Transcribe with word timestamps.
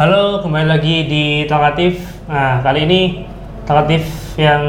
Halo, 0.00 0.40
kembali 0.40 0.64
lagi 0.64 1.04
di 1.12 1.44
Talkatif. 1.44 2.24
Nah, 2.24 2.64
kali 2.64 2.88
ini 2.88 3.00
Talkatif 3.68 4.32
yang 4.40 4.64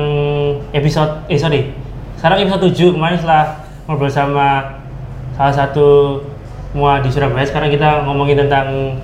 episode 0.76 1.24
eh 1.32 1.40
sorry. 1.40 1.72
Sekarang 2.20 2.44
episode 2.44 2.68
7 2.76 3.00
kemarin 3.00 3.16
setelah 3.16 3.64
ngobrol 3.88 4.12
sama 4.12 4.76
salah 5.32 5.56
satu 5.56 6.20
mua 6.76 7.00
di 7.00 7.08
Surabaya, 7.08 7.48
sekarang 7.48 7.72
kita 7.72 8.04
ngomongin 8.04 8.44
tentang 8.44 9.00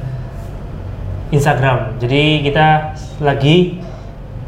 Instagram. 1.31 1.95
Jadi 1.95 2.43
kita 2.43 2.91
lagi 3.23 3.79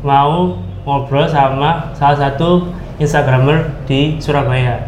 mau 0.03 0.59
ngobrol 0.83 1.31
sama 1.31 1.95
salah 1.95 2.27
satu 2.27 2.75
Instagramer 2.99 3.71
di 3.87 4.19
Surabaya. 4.19 4.83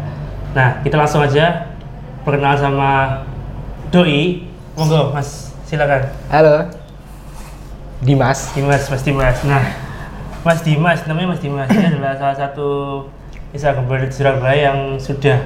Nah, 0.52 0.84
kita 0.84 1.00
langsung 1.00 1.24
aja 1.24 1.72
perkenalan 2.20 2.60
sama 2.60 2.90
Doi. 3.88 4.44
Monggo, 4.76 5.08
Mas, 5.16 5.56
silakan. 5.64 6.12
Halo, 6.28 6.81
Dimas. 8.02 8.50
Dimas, 8.50 8.82
Mas 8.90 9.02
Dimas. 9.06 9.38
Nah, 9.46 9.62
Mas 10.42 10.60
Dimas, 10.66 11.06
namanya 11.06 11.38
Mas 11.38 11.40
Dimas. 11.40 11.70
Ini 11.70 12.02
adalah 12.02 12.18
salah 12.18 12.36
satu 12.36 12.68
Instagramer 13.54 14.10
di 14.10 14.10
Surabaya 14.10 14.74
yang 14.74 14.98
sudah 14.98 15.38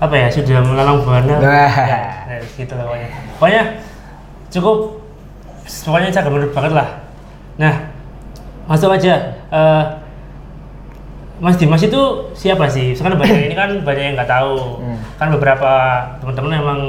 apa 0.00 0.14
ya, 0.16 0.28
sudah 0.32 0.64
melalang 0.64 1.04
buana. 1.04 1.36
Nah. 1.36 1.68
Ya, 1.68 2.02
nah, 2.24 2.38
gitu 2.40 2.72
lah 2.72 2.88
pokoknya. 2.88 3.08
Pokoknya 3.36 3.62
cukup, 4.48 4.76
pokoknya 5.84 6.08
Instagramer 6.08 6.48
banget 6.56 6.72
lah. 6.72 6.88
Nah, 7.60 7.74
masuk 8.64 8.88
aja. 8.88 9.36
Eh, 9.52 9.84
Mas 11.38 11.60
Dimas 11.60 11.84
itu 11.84 12.02
siapa 12.32 12.64
sih? 12.72 12.96
Sekarang 12.96 13.20
banyak 13.20 13.52
ini 13.52 13.54
kan 13.54 13.70
banyak 13.84 14.04
yang 14.08 14.14
nggak 14.16 14.30
tahu. 14.32 14.80
Hmm. 14.80 14.98
Kan 15.20 15.28
beberapa 15.36 15.72
teman-teman 16.24 16.52
emang 16.64 16.80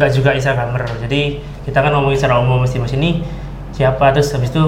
nggak 0.00 0.10
juga 0.16 0.32
Instagramer. 0.32 0.88
Jadi 1.04 1.44
kita 1.68 1.84
kan 1.84 1.92
ngomongin 1.92 2.16
secara 2.16 2.40
umum 2.40 2.64
Mas 2.64 2.72
Dimas 2.72 2.96
ini 2.96 3.20
siapa 3.72 4.12
terus 4.12 4.30
habis 4.30 4.48
itu 4.48 4.64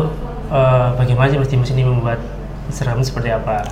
eh, 0.49 0.89
bagaimana 0.95 1.29
sih 1.29 1.39
Mas 1.39 1.49
Dimas 1.49 1.71
ini 1.71 1.83
membuat 1.83 2.21
Instagram 2.67 3.01
seperti 3.01 3.31
apa? 3.31 3.65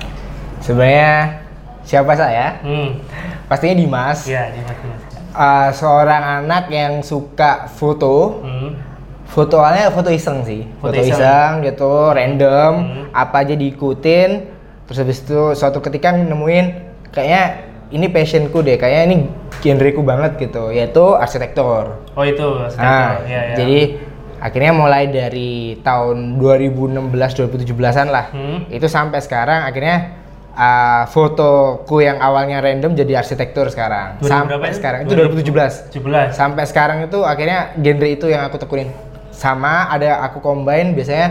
Sebenarnya 0.59 1.43
siapa 1.81 2.13
saya? 2.13 2.61
Hmm, 2.61 3.01
Pastinya 3.45 3.75
Dimas. 3.75 4.23
ya 4.25 4.47
Dimas. 4.49 4.77
Dimas. 4.77 5.01
Uh, 5.33 5.69
seorang 5.73 6.45
anak 6.45 6.69
yang 6.69 7.01
suka 7.01 7.65
foto. 7.67 8.39
Hmm, 8.39 8.77
Fotonya 9.25 9.89
foto 9.89 10.13
iseng 10.13 10.45
sih. 10.45 10.61
Foto 10.77 10.93
Foto, 10.93 11.01
iseng. 11.01 11.17
iseng. 11.17 11.51
gitu, 11.65 11.93
random, 12.13 12.71
Hmm. 12.77 13.03
apa 13.09 13.41
aja 13.41 13.57
diikutin. 13.57 14.45
Terus 14.85 14.97
habis 14.99 15.17
itu 15.19 15.57
suatu 15.57 15.81
ketika 15.81 16.13
nemuin 16.13 16.65
kayaknya 17.09 17.43
ini 17.89 18.13
passionku 18.13 18.61
deh, 18.61 18.77
kayaknya 18.77 19.03
ini 19.09 19.15
genreku 19.57 20.05
banget 20.05 20.37
gitu, 20.37 20.69
yaitu 20.69 21.17
arsitektur. 21.17 21.97
oh 22.13 22.21
itu. 22.21 22.45
Nah, 22.77 23.25
ya, 23.25 23.41
ya. 23.51 23.55
jadi 23.57 24.02
akhirnya 24.43 24.75
mulai 24.75 25.07
dari 25.07 25.79
tahun 25.79 26.35
2016-2017an 26.37 28.07
lah, 28.11 28.25
Hmm. 28.35 28.67
itu 28.67 28.85
sampai 28.91 29.23
sekarang 29.23 29.63
akhirnya 29.63 30.19
uh, 30.51 31.03
fotoku 31.07 32.03
yang 32.03 32.19
awalnya 32.19 32.59
random 32.59 32.91
jadi 32.93 33.23
arsitektur 33.23 33.71
sekarang. 33.71 34.19
2000 34.19 34.27
sampai 34.27 34.69
itu? 34.69 34.77
sekarang 34.77 34.99
itu 35.07 35.13
17. 35.15 35.95
2017. 35.95 36.35
Sampai 36.35 36.63
sekarang 36.67 36.97
itu 37.07 37.19
akhirnya 37.23 37.71
genre 37.79 38.09
itu 38.11 38.25
yang 38.27 38.43
aku 38.45 38.59
tekunin. 38.59 38.91
Sama 39.31 39.87
ada 39.89 40.21
aku 40.27 40.43
combine 40.43 40.93
biasanya 40.93 41.27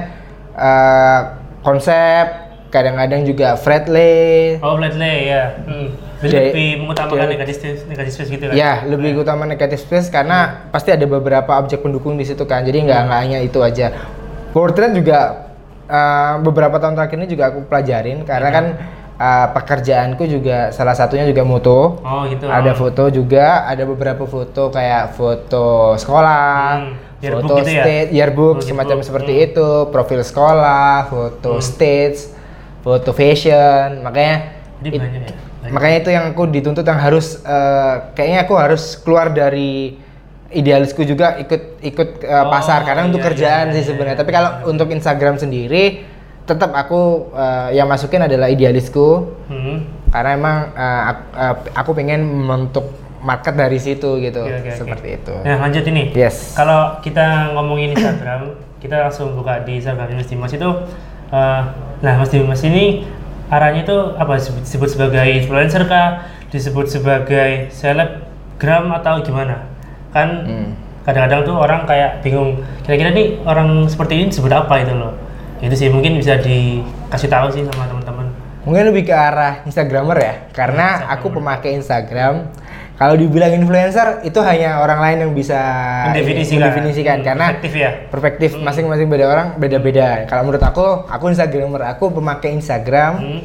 uh, 0.56 1.20
konsep, 1.62 2.26
kadang-kadang 2.72 3.22
juga 3.28 3.54
fretley. 3.54 4.58
Oh, 4.64 4.74
flat 4.80 4.96
lay 4.96 5.28
ya. 5.30 5.44
Hmm. 5.68 5.88
Lebih 6.22 6.70
mengutamakan 6.78 7.16
jadi- 7.18 7.32
negatif 7.34 7.54
space, 7.58 7.80
negatif 7.84 8.12
space 8.14 8.30
gitu 8.30 8.44
kan? 8.46 8.54
Ya, 8.54 8.72
lebih 8.84 9.18
utama 9.18 9.42
negatif 9.42 9.82
space 9.82 10.06
karena 10.06 10.38
pasti 10.70 10.90
ada 10.90 11.02
beberapa 11.04 11.58
objek 11.58 11.82
pendukung 11.82 12.14
di 12.14 12.22
situ 12.22 12.44
kan. 12.44 12.62
Jadi 12.62 12.86
nggak 12.86 13.00
nggak 13.06 13.20
hanya 13.20 13.38
itu 13.40 13.58
aja. 13.58 13.90
Portrait 14.50 14.92
juga 14.92 15.48
uh, 15.86 16.38
beberapa 16.38 16.76
tahun 16.76 16.94
terakhir 16.94 17.16
ini 17.16 17.26
juga 17.26 17.44
aku 17.48 17.64
pelajarin 17.64 18.22
karena 18.22 18.48
kan 18.48 18.64
uh, 19.16 19.46
pekerjaanku 19.50 20.22
juga 20.24 20.70
salah 20.70 20.92
satunya 20.92 21.24
juga 21.24 21.42
moto. 21.42 21.98
Oh 22.00 22.22
gitu. 22.26 22.46
Ada 22.46 22.72
oh. 22.72 22.76
foto 22.76 23.02
juga, 23.08 23.64
ada 23.64 23.82
beberapa 23.82 24.22
foto 24.24 24.68
kayak 24.68 25.14
foto 25.14 25.96
sekolah, 25.96 26.52
Hmm, 26.76 26.92
yearbook 27.18 27.42
foto 27.48 27.54
gitu 27.58 27.70
ya? 27.70 27.82
state, 27.82 28.08
yearbook 28.12 28.56
Oh, 28.58 28.62
semacam 28.62 28.98
yearbook. 28.98 29.08
seperti 29.08 29.32
Hmm. 29.32 29.46
itu, 29.48 29.68
profil 29.88 30.20
sekolah, 30.20 31.08
foto 31.08 31.52
stage, 31.58 32.18
foto 32.80 33.10
fashion, 33.12 34.02
makanya 34.02 34.36
Jadi 34.82 34.88
it- 34.90 35.00
banyak 35.00 35.22
ya. 35.24 35.36
Makanya 35.62 35.96
itu 36.00 36.10
yang 36.10 36.24
aku 36.30 36.42
dituntut 36.46 36.82
yang 36.82 36.98
harus 36.98 37.38
eh, 37.38 37.94
kayaknya 38.12 38.38
aku 38.42 38.54
harus 38.58 38.98
keluar 38.98 39.30
dari 39.30 39.94
idealisku 40.50 41.00
juga 41.02 41.38
ikut 41.38 41.80
ikut 41.80 42.08
eh, 42.20 42.34
Oh, 42.34 42.50
pasar 42.50 42.82
karena 42.82 43.06
untuk 43.06 43.22
iya, 43.22 43.26
kerjaan 43.30 43.64
iya, 43.70 43.74
sih 43.74 43.82
iya, 43.82 43.88
sebenarnya 43.88 44.16
iya, 44.16 44.20
tapi 44.20 44.30
kalau 44.30 44.50
iya. 44.52 44.64
untuk 44.66 44.88
Instagram 44.90 45.34
sendiri 45.38 46.04
tetap 46.42 46.74
aku 46.74 47.30
eh, 47.32 47.68
yang 47.72 47.86
masukin 47.86 48.20
adalah 48.20 48.50
idealisku 48.50 49.32
Hmm. 49.46 49.86
karena 50.10 50.30
emang 50.34 50.56
eh, 50.74 51.02
aku, 51.08 51.22
eh, 51.32 51.54
aku 51.72 51.90
pengen 51.94 52.20
membentuk 52.26 52.86
market 53.22 53.54
dari 53.54 53.78
situ 53.78 54.18
gitu 54.18 54.42
oke, 54.42 54.60
oke. 54.60 54.70
seperti 54.74 55.08
itu 55.14 55.34
Nah 55.40 55.62
lanjut 55.62 55.84
ini. 55.86 56.10
Yes. 56.10 56.52
Kalau 56.52 56.98
kita 56.98 57.54
ngomongin 57.54 57.94
Instagram, 57.94 58.58
kita 58.76 58.98
langsung 58.98 59.38
buka 59.38 59.62
di 59.62 59.78
Instagram 59.78 60.10
Mas 60.12 60.26
Dimas 60.26 60.50
itu. 60.50 60.70
eh, 61.30 61.62
nah 62.02 62.14
Mas 62.18 62.28
Dimas 62.28 62.60
ini 62.60 63.06
arahnya 63.48 63.82
itu 63.82 63.96
apa 64.14 64.38
disebut, 64.38 64.62
disebut 64.62 64.88
sebagai 64.90 65.24
influencer 65.26 65.82
kah? 65.88 66.28
Disebut 66.52 66.86
sebagai 66.86 67.72
selebgram 67.72 68.92
atau 68.92 69.24
gimana? 69.24 69.64
Kan 70.12 70.28
Hmm. 70.44 70.68
kadang-kadang 71.02 71.42
tuh 71.42 71.56
orang 71.56 71.82
kayak 71.88 72.20
bingung. 72.22 72.60
Kira-kira 72.84 73.10
nih 73.10 73.40
orang 73.42 73.88
seperti 73.88 74.20
ini 74.20 74.24
disebut 74.30 74.52
apa 74.52 74.84
itu 74.84 74.94
loh? 74.94 75.16
Itu 75.58 75.74
sih 75.74 75.88
mungkin 75.88 76.18
bisa 76.18 76.38
dikasih 76.38 77.28
tahu 77.30 77.46
sih 77.50 77.62
sama 77.66 77.88
teman-teman. 77.88 78.26
Mungkin 78.62 78.94
lebih 78.94 79.10
ke 79.10 79.14
arah 79.14 79.66
Instagramer 79.66 80.18
ya, 80.22 80.34
karena 80.54 81.02
Instagramer. 81.02 81.14
aku 81.18 81.26
pemakai 81.34 81.70
Instagram. 81.74 82.34
Kalau 82.92 83.14
dibilang 83.14 83.50
influencer 83.52 84.22
itu 84.22 84.38
hanya 84.38 84.78
orang 84.78 85.00
lain 85.00 85.16
yang 85.20 85.32
bisa 85.32 85.58
Mendefinisikan. 86.06 86.58
mendefinisikan, 86.60 87.16
Hmm, 87.18 87.26
karena 87.26 87.44
perspektif 87.48 87.72
ya? 87.74 87.90
perspektif 88.06 88.50
masing-masing 88.56 89.06
beda 89.06 89.26
orang 89.26 89.46
beda-beda. 89.56 90.22
Kalau 90.24 90.42
menurut 90.42 90.62
aku, 90.62 90.86
aku 91.04 91.24
Instagramer, 91.28 91.82
aku 91.88 92.04
pemakai 92.10 92.52
Instagram. 92.52 93.12
Hmm. 93.18 93.42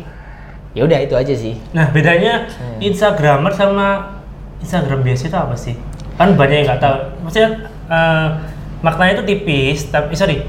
Ya 0.71 0.85
udah 0.85 0.99
itu 0.99 1.15
aja 1.15 1.33
sih. 1.33 1.57
Nah, 1.71 1.89
bedanya 1.89 2.45
Hmm. 2.53 2.77
Instagramer 2.79 3.49
sama 3.51 4.19
Instagram 4.59 5.01
biasa 5.01 5.23
itu 5.25 5.37
apa 5.37 5.55
sih? 5.55 5.73
Kan 6.13 6.33
banyak 6.33 6.55
yang 6.55 6.67
nggak 6.67 6.81
tahu. 6.83 6.97
Maksudnya 7.23 7.49
eh, 7.87 8.27
maknanya 8.79 9.13
itu 9.15 9.25
tipis, 9.25 9.87
tapi 9.87 10.13
sorry, 10.13 10.43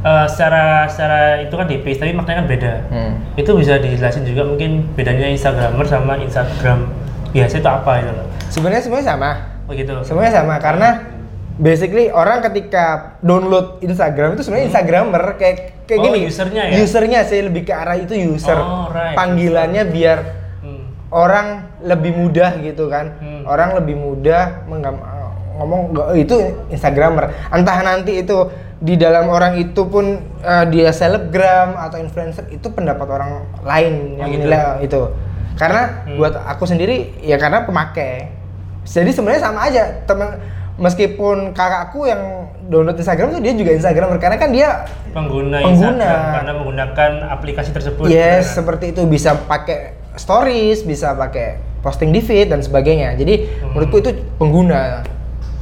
eh, 0.00 0.26
secara 0.26 0.86
secara 0.86 1.20
itu 1.38 1.52
kan 1.52 1.66
tipis, 1.66 1.98
tapi 1.98 2.14
maknanya 2.14 2.38
kan 2.40 2.48
beda. 2.48 2.72
Hmm. 2.88 3.12
Itu 3.34 3.58
bisa 3.58 3.76
dijelasin 3.76 4.24
juga 4.24 4.40
mungkin 4.42 4.88
bedanya 4.94 5.28
Instagramer 5.28 5.84
sama 5.84 6.16
Instagram 6.16 6.88
biasa 7.28 7.58
itu 7.58 7.66
apa 7.66 7.92
itu 7.98 8.08
loh? 8.08 8.26
Sebenarnya 8.54 8.82
semuanya 8.82 9.06
sama. 9.10 9.30
Oh 9.66 9.72
gitu. 9.74 9.94
Semuanya 10.06 10.32
sama 10.32 10.54
karena 10.56 10.88
basically 11.56 12.06
orang 12.08 12.38
ketika 12.42 13.18
download 13.18 13.78
Instagram 13.80 14.34
itu 14.34 14.46
sebenarnya 14.46 14.66
Instagramer 14.70 15.24
kayak 15.34 15.56
kayak 15.84 15.98
Oh, 16.00 16.04
gini. 16.08 16.18
usernya 16.26 16.62
ya? 16.66 16.74
Usernya 16.78 17.20
sih 17.24 17.40
lebih 17.42 17.62
ke 17.62 17.74
arah 17.74 17.94
itu 17.94 18.14
user. 18.14 18.54
Oh, 18.54 18.90
right. 18.90 19.14
Panggilannya 19.14 19.82
biar 19.86 20.18
Hmm. 20.60 20.86
orang 21.10 21.46
lebih 21.80 22.12
mudah 22.12 22.58
gitu 22.58 22.86
kan 22.86 23.18
Hmm. 23.18 23.42
orang 23.44 23.74
lebih 23.74 23.94
mudah 23.94 24.64
menggam- 24.64 25.02
ngomong 25.54 25.92
"Nggak, 25.92 26.06
"Oh, 26.08 26.16
itu 26.16 26.36
instagramer 26.68 27.24
entah 27.48 27.78
nanti 27.80 28.18
itu 28.18 28.50
di 28.76 28.94
dalam 28.94 29.28
orang 29.28 29.54
itu 29.54 29.82
pun 29.84 30.18
eh, 30.40 30.64
dia 30.68 30.90
selebgram 30.90 31.78
atau 31.78 31.96
influencer 31.96 32.50
itu 32.50 32.66
pendapat 32.68 33.06
orang 33.06 33.30
lain 33.62 33.94
Oh, 34.14 34.18
yang 34.18 34.28
gitu. 34.30 34.38
menilai 34.42 34.62
itu 34.80 35.00
karena 35.54 36.02
Hmm. 36.02 36.18
buat 36.18 36.34
aku 36.36 36.64
sendiri 36.64 37.14
ya 37.20 37.38
karena 37.38 37.62
pemakai 37.62 38.42
jadi 38.84 39.10
sebenarnya 39.10 39.42
sama 39.42 39.60
aja 39.62 39.82
teman 40.04 40.38
meskipun 40.74 41.50
kakakku 41.50 42.04
yang 42.04 42.20
download 42.64 42.94
Instagram 42.94 43.30
tuh 43.30 43.40
dia 43.40 43.52
juga 43.52 43.70
Instagramer 43.72 44.18
karena 44.18 44.36
kan 44.36 44.50
dia 44.50 44.68
Pengguna, 45.10 45.62
Pengguna. 45.62 45.70
Instagram 45.70 46.20
karena 46.34 46.52
menggunakan 46.52 47.10
aplikasi 47.30 47.70
tersebut. 47.70 48.10
Yes, 48.10 48.50
Nah, 48.50 48.54
seperti 48.56 48.90
itu 48.90 49.06
bisa 49.06 49.38
pakai 49.38 49.94
stories, 50.14 50.82
bisa 50.82 51.14
pakai 51.14 51.54
posting 51.80 52.10
di 52.10 52.18
feed 52.18 52.48
dan 52.48 52.58
sebagainya. 52.58 53.14
Jadi 53.14 53.34
Hmm. 53.62 53.70
menurutku 53.70 54.00
itu 54.00 54.10
pengguna. 54.34 55.06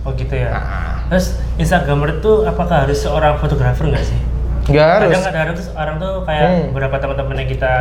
Oh 0.02 0.11
gitu 0.12 0.32
ya. 0.32 0.50
Nah, 0.50 1.05
Terus 1.06 1.37
Instagramer 1.55 2.17
itu 2.17 2.32
apakah 2.43 2.82
harus 2.82 2.97
seorang 2.99 3.37
fotografer 3.37 3.85
nggak 3.87 4.02
sih? 4.02 4.19
nggak 4.64 4.88
harus. 4.88 5.11
kadang 5.12 5.35
kadang 5.35 5.55
tuh 5.55 5.67
orang 5.75 5.97
tuh 5.99 6.12
kayak 6.25 6.47
Hmm. 6.49 6.64
beberapa 6.70 6.97
teman-teman 6.97 7.37
yang 7.37 7.50
kita 7.50 7.73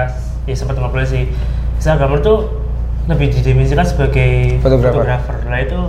ya 0.43 0.55
sempat 0.57 0.75
ngobrol 0.75 1.05
sih 1.05 1.31
Instagramer 1.77 2.19
tuh 2.19 2.60
lebih 3.09 3.33
didefinisikan 3.33 3.85
sebagai 3.87 4.61
Fotografer. 4.61 5.05
Nah 5.49 5.59
itu 5.61 5.79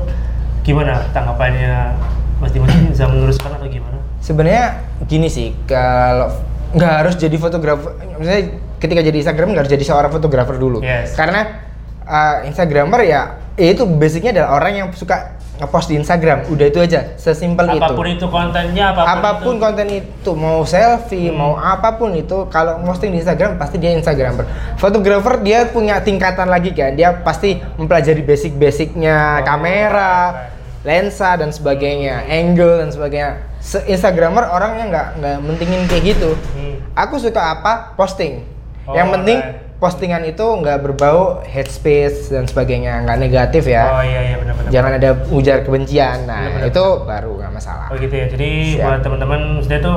gimana 0.63 1.03
tanggapannya 1.13 1.99
Mas 2.39 2.51
Dimas 2.55 2.71
bisa 2.75 3.07
meneruskan 3.11 3.51
atau 3.59 3.69
gimana? 3.69 3.99
Sebenarnya 4.23 4.83
gini 5.11 5.27
sih, 5.27 5.55
kalau 5.67 6.31
nggak 6.73 6.93
harus 7.05 7.15
jadi 7.19 7.37
fotografer, 7.37 7.95
misalnya 8.17 8.57
ketika 8.79 9.01
jadi 9.03 9.17
Instagram 9.19 9.53
nggak 9.53 9.63
harus 9.67 9.75
jadi 9.75 9.85
seorang 9.85 10.11
fotografer 10.15 10.57
dulu. 10.57 10.79
Yes. 10.81 11.15
Karena 11.15 11.63
uh, 12.07 12.47
Instagramer 12.47 13.03
ya 13.05 13.42
ya 13.55 13.69
itu 13.71 13.85
basicnya 13.87 14.33
adalah 14.33 14.51
orang 14.57 14.73
yang 14.75 14.89
suka 14.91 15.17
ngepost 15.55 15.87
di 15.87 15.95
Instagram 15.95 16.49
udah 16.49 16.67
itu 16.67 16.81
aja 16.81 17.15
sesimpel 17.15 17.69
itu 17.69 17.79
apa 17.79 17.93
pun 17.93 18.07
itu 18.09 18.27
kontennya 18.27 18.85
apa 18.89 19.01
pun, 19.01 19.09
apa 19.13 19.31
pun 19.39 19.55
itu. 19.55 19.61
konten 19.61 19.87
itu 19.93 20.31
mau 20.33 20.59
selfie 20.65 21.29
Hmm. 21.29 21.37
mau 21.37 21.53
apa 21.55 21.95
pun 21.95 22.11
itu 22.13 22.49
kalau 22.49 22.81
posting 22.83 23.11
di 23.11 23.21
Instagram 23.21 23.57
pasti 23.57 23.77
dia 23.77 23.93
Instagramer 23.93 24.49
fotografer 24.75 25.39
dia 25.39 25.65
punya 25.67 26.01
tingkatan 26.01 26.49
lagi 26.49 26.73
kan 26.73 26.93
dia 26.93 27.13
pasti 27.15 27.61
mempelajari 27.77 28.23
basic-basicnya 28.23 29.17
Oh, 29.39 29.45
kamera 29.45 30.13
right. 30.25 30.51
lensa 30.83 31.37
dan 31.37 31.51
sebagainya 31.51 32.27
angle 32.27 32.79
dan 32.79 32.89
sebagainya 32.89 33.31
Se- 33.59 33.87
Instagramer 33.87 34.49
orang 34.49 34.75
yang 34.77 34.89
nggak 34.89 35.09
nggak 35.17 35.37
mentingin 35.39 35.81
kayak 35.87 36.05
gitu 36.11 36.31
Hmm. 36.51 36.81
aku 36.93 37.17
suka 37.17 37.53
apa 37.53 37.93
posting 37.95 38.43
Oh, 38.83 38.97
yang 38.97 39.13
penting 39.13 39.39
right. 39.39 39.62
Postingan 39.83 40.23
itu 40.23 40.47
nggak 40.47 40.79
berbau 40.81 41.43
hate 41.43 41.67
speech 41.67 42.31
dan 42.31 42.47
sebagainya 42.47 43.03
nggak 43.03 43.19
negatif 43.19 43.67
ya 43.67 43.91
oh 43.91 43.99
iya 44.01 44.21
iya 44.23 44.37
benar-benar 44.39 44.71
jangan 44.71 44.93
ada 44.95 45.11
ujar 45.29 45.59
kebencian 45.61 46.23
nah 46.23 46.47
Benar-benar. 46.47 46.71
itu 46.71 46.85
baru 47.03 47.31
nggak 47.37 47.53
masalah 47.53 47.87
Oh 47.91 47.99
gitu 47.99 48.15
ya. 48.15 48.27
Jadi 48.27 48.51
Siap. 48.73 48.81
buat 48.81 49.01
teman-teman 49.03 49.41
maksudnya 49.59 49.83
tuh 49.83 49.97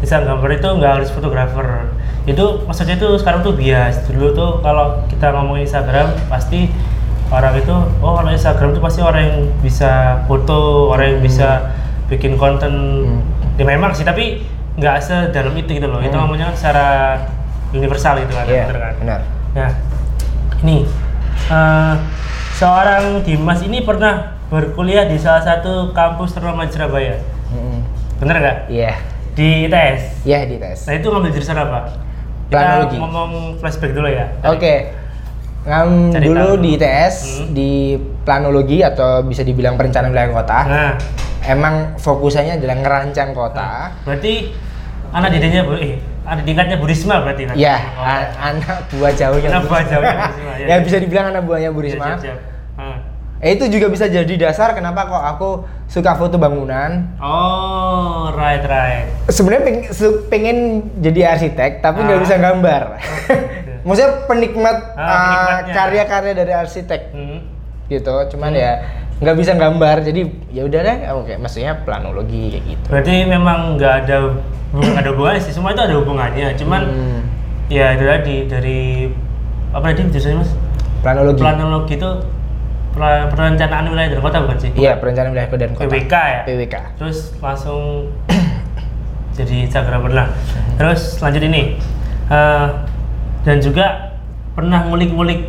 bisa 0.00 0.16
gambar 0.18 0.50
itu 0.54 0.68
nggak 0.72 0.92
harus 0.96 1.10
fotografer. 1.10 1.68
Itu 2.24 2.64
maksudnya 2.64 2.96
tuh 2.96 3.14
sekarang 3.14 3.42
tuh 3.42 3.52
bias. 3.52 4.00
Dulu 4.06 4.32
tuh 4.32 4.50
kalau 4.58 5.04
kita 5.06 5.30
ngomongin 5.30 5.62
Instagram 5.62 6.08
pasti 6.26 6.72
orang 7.28 7.54
itu 7.54 7.74
oh 8.00 8.12
kalau 8.16 8.30
Instagram 8.32 8.72
tuh 8.72 8.80
pasti 8.80 9.00
orang 9.00 9.22
yang 9.22 9.38
bisa 9.60 10.22
foto, 10.24 10.88
orang 10.88 11.14
yang 11.14 11.20
bisa 11.20 11.68
bikin 12.08 12.34
konten. 12.34 12.72
Hmm. 13.04 13.20
Ya 13.54 13.66
memang 13.66 13.92
sih 13.92 14.02
tapi 14.02 14.40
nggak 14.74 14.96
sedalam 14.98 15.52
itu 15.52 15.76
gitu 15.76 15.86
loh. 15.86 16.00
Itu 16.00 16.14
Hmm. 16.14 16.26
ngomongnya 16.26 16.54
secara 16.54 17.18
universal 17.70 18.18
gitu 18.18 18.32
kan. 18.32 18.44
Iya, 18.44 18.64
bener 18.66 18.80
kan? 18.80 18.94
benar 18.98 19.20
Nah, 19.50 19.70
ini 20.60 20.84
eh, 21.48 21.94
seorang 22.54 23.02
Dimas 23.20 23.60
ini 23.60 23.80
pernah 23.80 24.14
berkuliah 24.46 25.04
di 25.04 25.16
salah 25.16 25.40
satu 25.40 25.92
kampus 25.92 26.32
terlama 26.32 26.64
di 26.64 26.72
Surabaya. 26.72 27.20
Mm-mm. 27.48 27.80
Bener 28.18 28.36
nggak? 28.36 28.56
Iya, 28.68 28.92
Di 29.32 29.66
ITS. 29.66 30.24
iya 30.24 30.42
di 30.42 30.56
tes. 30.56 30.82
Nah 30.84 30.94
itu 30.94 31.06
ngambil 31.06 31.30
jurusan 31.30 31.56
apa? 31.56 31.80
Planologi. 32.48 32.90
Kita 32.90 33.02
ngomong 33.02 33.30
flashback 33.56 33.92
dulu 33.92 34.08
ya. 34.08 34.26
Oke, 34.42 34.90
ngam 35.62 36.10
Cari 36.10 36.24
dulu 36.24 36.48
tahu. 36.50 36.60
di 36.60 36.70
ITS 36.74 37.16
Hmm. 37.20 37.46
di 37.52 37.70
planologi 38.20 38.78
atau 38.80 39.22
bisa 39.22 39.40
dibilang 39.40 39.74
perencanaan 39.74 40.10
wilayah 40.10 40.32
kota. 40.34 40.60
Nah, 40.64 40.92
Emang 41.40 41.96
fokusannya 41.96 42.58
adalah 42.58 42.76
ngerancang 42.76 43.32
kota. 43.32 43.94
berarti 44.02 44.52
anak 45.08 45.32
didiknya 45.32 45.64
bu, 45.64 45.76
eh, 45.76 45.96
anak 46.28 46.42
didiknya 46.42 46.76
Bu 46.76 46.86
Risma 46.86 47.14
berarti 47.18 47.42
kan? 47.44 47.54
Iya, 47.54 47.76
Oh. 47.94 48.04
anak 48.38 48.78
buah 48.90 49.12
jauhnya. 49.12 49.48
Anak 49.48 49.62
Bu 49.62 49.68
buah 49.68 49.84
jauhnya 49.84 50.14
Bu 50.14 50.26
Risma, 50.28 50.52
ya. 50.54 50.66
ya 50.66 50.76
bisa 50.80 50.96
dibilang 50.96 51.26
anak 51.28 51.42
buahnya 51.42 51.70
Bu 51.70 51.80
Siap, 51.80 51.86
Risma. 51.88 52.06
siap, 52.06 52.20
siap. 52.20 52.38
Ah. 52.76 52.96
Eh, 53.38 53.54
itu 53.54 53.64
juga 53.68 53.86
bisa 53.86 54.04
jadi 54.04 54.34
dasar 54.36 54.72
kenapa 54.72 55.06
kok 55.06 55.22
aku 55.28 55.48
suka 55.86 56.12
foto 56.12 56.36
bangunan. 56.36 57.06
Oh, 57.18 58.28
right, 58.32 58.60
right. 58.60 59.06
Sebenarnya 59.26 59.62
pengen, 59.62 59.82
su- 59.88 60.26
pengen 60.26 60.56
jadi 60.98 61.32
arsitek 61.32 61.78
tapi 61.78 62.02
nggak 62.02 62.18
Ah. 62.18 62.22
bisa 62.22 62.34
gambar. 62.36 62.82
gitu. 62.98 63.72
Maksudnya 63.82 64.10
penikmat 64.26 64.76
Ah, 64.92 65.06
uh, 65.62 65.70
karya-karya 65.70 66.32
dari 66.34 66.52
arsitek 66.52 67.02
Hmm. 67.08 67.38
gitu. 67.86 68.10
Cuman 68.28 68.50
Hmm. 68.50 68.58
ya 68.58 68.72
nggak 69.18 69.36
bisa 69.36 69.52
gambar. 69.54 69.96
Jadi 70.02 70.20
ya 70.50 70.62
udah 70.64 70.80
deh. 70.80 70.96
Oke, 71.14 71.34
maksudnya 71.36 71.74
planologi 71.82 72.54
kayak 72.54 72.64
gitu. 72.66 72.84
Berarti 72.88 73.14
memang 73.24 73.76
nggak 73.76 73.94
ada 74.04 74.16
nggak 74.70 75.00
ada 75.00 75.10
hubungannya 75.10 75.40
sih. 75.40 75.52
Semua 75.52 75.72
itu 75.72 75.82
ada 75.82 75.94
hubungannya. 75.96 76.54
Cuman 76.54 76.82
Hmm, 76.86 77.20
ya 77.66 77.94
itu 77.94 78.04
tadi 78.04 78.36
dari 78.46 78.80
apa 79.68 79.92
tadi 79.92 80.08
jurusannya 80.08 80.38
mas? 80.38 80.50
planologi. 80.98 81.40
Planologi 81.40 81.94
itu 81.94 82.10
perencanaan 82.98 83.86
wilayah 83.86 84.10
dan 84.10 84.20
kota 84.20 84.36
bukan 84.42 84.58
sih? 84.58 84.70
Iya, 84.74 84.98
perencanaan 84.98 85.30
wilayah 85.30 85.48
dan 85.52 85.70
kota. 85.72 85.86
PWK 85.86 86.14
ya. 86.14 86.40
PWK. 86.42 86.74
Terus 86.98 87.18
langsung 87.38 88.10
jadi 89.38 89.54
Instagramer 89.62 90.10
lah. 90.10 90.28
Terus 90.76 91.18
lanjut 91.18 91.42
ini 91.42 91.78
Eh, 92.28 92.68
dan 93.40 93.56
juga 93.56 94.12
pernah 94.52 94.84
ngulik-ngulik 94.84 95.48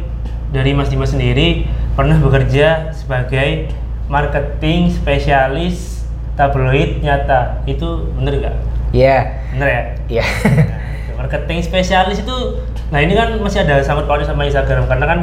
dari 0.56 0.72
Mas 0.72 0.88
Dimas 0.88 1.12
sendiri 1.12 1.68
pernah 2.00 2.16
bekerja 2.16 2.96
sebagai 2.96 3.76
marketing 4.08 4.88
spesialis 4.88 6.08
tabloid 6.40 7.04
nyata 7.04 7.60
itu 7.68 8.08
bener 8.16 8.40
nggak? 8.40 8.56
Iya. 8.96 9.18
Bener 9.52 9.68
ya? 9.68 9.84
Iya. 10.08 10.26
Nah, 10.48 10.80
marketing 11.20 11.60
spesialis 11.60 12.24
itu 12.24 12.64
nah 12.90 13.04
ini 13.04 13.20
kan 13.20 13.36
masih 13.44 13.68
ada 13.68 13.84
sangkut 13.84 14.08
pautnya 14.08 14.32
sama 14.32 14.48
Instagram 14.48 14.88
karena 14.88 15.06
kan 15.06 15.20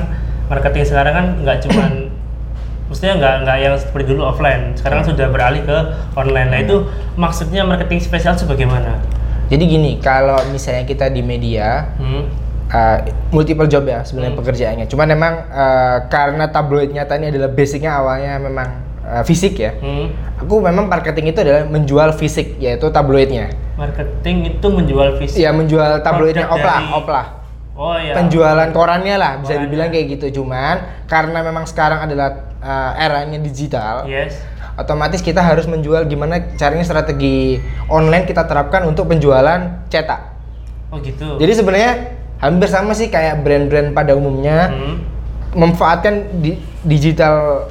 marketing 0.52 0.84
sekarang 0.84 1.12
kan 1.17 1.26
nggak 1.40 1.64
cuman 1.64 2.12
mestinya 2.93 3.14
nggak 3.19 3.34
nggak 3.43 3.56
yang 3.58 3.75
seperti 3.81 4.14
dulu 4.14 4.23
offline 4.28 4.76
sekarang 4.76 5.02
kan 5.02 5.06
sudah 5.11 5.26
beralih 5.32 5.64
ke 5.67 5.78
online 6.14 6.49
nah 6.52 6.61
itu 6.62 6.87
maksudnya 7.17 7.64
marketing 7.64 7.99
spesial 8.05 8.37
sebagaimana 8.37 9.00
Jadi 9.46 9.62
gini, 9.62 10.02
kalau 10.02 10.43
misalnya 10.50 10.82
kita 10.82 11.06
di 11.06 11.23
media 11.23 11.94
hmm. 12.02 12.45
Uh, 12.68 12.98
multiple 13.28 13.66
job 13.66 13.82
ya 13.82 14.02
sebenarnya 14.02 14.32
Hmm. 14.32 14.40
pekerjaannya. 14.40 14.86
Cuman 14.86 15.06
memang 15.08 15.32
uh, 15.46 15.98
karena 16.06 16.46
tabloid 16.46 16.90
nyata 16.90 17.16
ini 17.16 17.28
adalah 17.28 17.48
basicnya 17.48 17.94
awalnya 17.94 18.38
memang 18.38 18.68
uh, 19.02 19.22
fisik 19.22 19.56
ya. 19.56 19.74
Hmm. 19.76 20.10
Aku 20.36 20.58
memang 20.58 20.86
marketing 20.86 21.30
itu 21.30 21.40
adalah 21.40 21.64
menjual 21.64 22.12
fisik 22.14 22.56
yaitu 22.56 22.88
tabloidnya. 22.88 23.52
marketing 23.76 24.56
itu 24.56 24.66
menjual 24.66 25.16
visi 25.16 25.36
Iya 25.38 25.52
menjual 25.52 26.00
tabloidnya 26.00 26.48
oplah, 26.48 26.80
dari- 26.80 26.92
oplah. 26.94 27.26
oh 27.72 27.92
iya 27.94 28.16
Penjualan 28.16 28.72
korannya 28.72 29.16
lah 29.16 29.32
bisa 29.36 29.52
Korannya. 29.52 29.64
dibilang 29.68 29.88
kayak 29.90 30.06
gitu. 30.10 30.40
Cuman 30.40 30.76
karena 31.04 31.44
memang 31.44 31.64
sekarang 31.64 32.00
adalah 32.02 32.28
uh, 32.56 32.96
eranya 32.96 33.36
digital, 33.36 34.08
yes 34.08 34.40
otomatis 34.76 35.20
kita 35.20 35.40
harus 35.40 35.64
menjual 35.64 36.04
gimana 36.04 36.52
caranya 36.52 36.84
strategi 36.84 37.56
online 37.88 38.24
kita 38.24 38.44
terapkan 38.44 38.84
untuk 38.84 39.08
penjualan 39.08 39.84
cetak. 39.88 40.20
oh 40.88 41.00
gitu 41.00 41.36
Jadi 41.36 41.52
sebenarnya 41.52 41.92
hampir 42.36 42.68
sama 42.68 42.92
sih 42.92 43.08
kayak 43.08 43.40
brand-brand 43.40 43.96
pada 43.96 44.12
umumnya 44.12 44.68
hmm. 44.68 44.96
memanfaatkan 45.56 46.44
di- 46.44 46.60
digital 46.84 47.66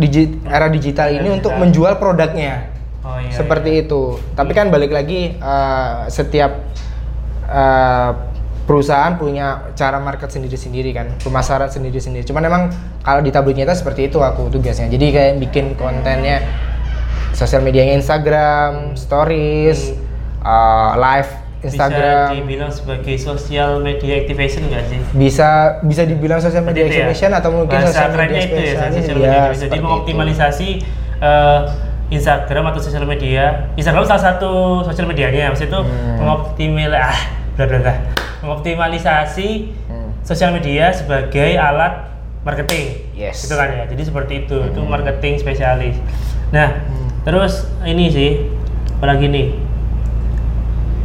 digi- 0.00 0.40
era 0.48 0.70
digital 0.72 1.12
ini 1.12 1.28
Era 1.28 1.36
untuk 1.36 1.52
digital. 1.52 1.62
menjual 1.66 1.92
produknya. 2.00 2.72
oh 3.04 3.18
iya 3.20 3.32
Seperti 3.34 3.70
iya. 3.76 3.82
itu. 3.84 4.16
Tapi 4.32 4.52
kan 4.56 4.72
balik 4.72 4.94
lagi 4.94 5.36
uh, 5.36 6.08
setiap 6.08 6.64
uh, 7.46 8.10
perusahaan 8.64 9.16
punya 9.16 9.72
cara 9.72 9.96
market 9.96 10.28
sendiri-sendiri 10.28 10.92
kan, 10.92 11.08
pemasaran 11.24 11.72
sendiri-sendiri. 11.72 12.24
Cuman 12.28 12.44
emang 12.44 12.62
kalau 13.00 13.24
di 13.24 13.32
tabloid 13.32 13.56
nyata 13.56 13.72
seperti 13.72 14.12
itu 14.12 14.20
aku 14.20 14.52
tugasnya. 14.52 14.92
Jadi 14.92 15.06
kayak 15.08 15.32
bikin 15.40 15.72
kontennya 15.76 16.44
sosial 17.32 17.64
medianya 17.64 17.96
Instagram, 17.96 18.92
stories, 18.92 19.96
uh, 20.44 20.92
live 21.00 21.32
bisa 21.60 21.74
Instagram. 21.74 22.26
dibilang 22.32 22.70
sebagai 22.70 23.14
social 23.16 23.70
media 23.78 24.14
activation 24.16 24.62
nggak 24.64 24.84
sih 24.86 25.00
bisa 25.12 25.48
bisa 25.82 26.02
dibilang 26.02 26.38
sosial 26.38 26.62
media 26.62 26.82
Seperti 26.82 26.88
itu 26.88 26.94
ya? 26.94 27.04
activation 27.04 27.30
atau 27.32 27.50
mungkin 27.50 27.74
Bahasa 27.74 27.90
sosial 27.90 28.10
media 28.14 28.38
itu 28.38 28.54
ya, 28.56 28.74
social 28.88 28.94
ya, 28.94 29.14
media. 29.16 29.40
Jadi 29.42 29.56
seperti 29.56 29.66
itu. 29.68 29.82
mengoptimalisasi 29.82 30.68
eh, 31.18 31.60
Instagram 32.08 32.64
atau 32.64 32.80
sosial 32.80 33.04
media. 33.04 33.44
Instagram 33.74 34.06
salah 34.06 34.24
satu 34.24 34.50
sosial 34.80 35.04
medianya, 35.04 35.50
maksudnya 35.50 35.68
itu 35.68 35.80
Hmm. 35.82 36.16
mengoptimal 36.16 36.92
ah 36.94 37.18
bla 37.52 37.64
bla 37.64 37.78
bla. 37.80 37.94
Mengoptimalisasi 38.40 39.48
Hmm. 39.86 40.10
sosial 40.22 40.50
media 40.50 40.88
sebagai 40.90 41.54
alat 41.54 42.06
marketing. 42.40 43.02
Yes. 43.12 43.44
Itu 43.44 43.54
kan 43.54 43.68
ya. 43.68 43.84
Jadi 43.84 44.02
seperti 44.04 44.34
itu, 44.44 44.56
itu 44.62 44.78
Hmm. 44.78 44.88
marketing 44.88 45.36
spesialis. 45.36 45.98
Nah, 46.48 46.80
Hmm. 46.80 47.08
terus 47.22 47.66
ini 47.82 48.08
sih 48.08 48.30
apalagi 48.94 49.26
nih. 49.26 49.46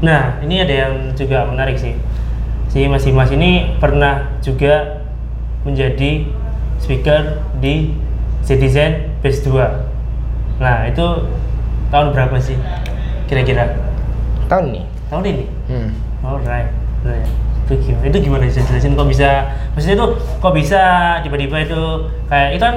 Nah, 0.03 0.35
ini 0.43 0.59
ada 0.59 0.75
yang 0.75 0.93
juga 1.15 1.47
menarik 1.47 1.79
sih. 1.79 1.95
Si 2.67 2.83
Mas 2.91 3.07
Dimas 3.07 3.31
ini 3.31 3.79
pernah 3.79 4.35
juga 4.43 4.99
menjadi 5.63 6.27
speaker 6.83 7.39
di 7.63 7.95
Citizen 8.43 9.15
Base 9.23 9.39
2. 9.47 10.59
Nah, 10.59 10.91
itu 10.91 11.05
tahun 11.87 12.11
berapa 12.11 12.35
sih? 12.43 12.59
Kira-kira? 13.31 13.79
tahun 14.51 14.75
nih 14.75 14.85
Tahun 15.07 15.23
ini? 15.23 15.45
hmm. 15.71 15.89
Alright. 16.21 16.69
Nah. 17.07 17.23
Itu 17.63 17.79
gimana? 17.79 18.03
Itu 18.11 18.17
gimana 18.19 18.43
bisa 18.43 18.59
jelasin 18.67 18.99
kok 18.99 19.07
bisa 19.07 19.29
maksudnya 19.71 19.95
itu 19.95 20.07
kok 20.19 20.51
bisa 20.51 20.81
tiba-tiba 21.23 21.63
itu 21.63 21.81
kayak 22.27 22.59
itu 22.59 22.63
kan 22.63 22.75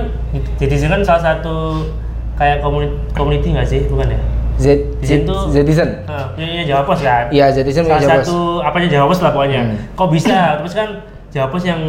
Citizen 0.62 0.94
kan 0.94 1.02
salah 1.02 1.22
satu 1.26 1.90
kayak 2.38 2.62
community, 2.62 2.94
community 3.18 3.48
nggak 3.50 3.66
sih? 3.66 3.82
Bukan 3.90 4.14
ya? 4.14 4.20
Z 4.56 4.66
Di 4.98 5.06
situ 5.06 5.34
Zetizen 5.50 6.04
Nah, 6.04 6.32
punya 6.32 6.64
Jawa 6.64 6.82
Pos 6.82 6.98
kan? 6.98 7.28
iya 7.28 7.46
Zetizen 7.48 7.84
Salah 7.84 7.94
punya 7.94 8.02
Jawa 8.02 8.16
Pos. 8.16 8.26
satu 8.26 8.38
apanya 8.60 8.88
Jawa 8.88 9.06
Pos 9.06 9.20
lah 9.20 9.30
pokoknya. 9.30 9.60
Hmm. 9.62 9.76
Kok 9.92 10.08
bisa? 10.10 10.38
Terus 10.58 10.74
kan 10.74 10.88
Jawa 11.28 11.46
Pos 11.48 11.62
yang 11.62 11.80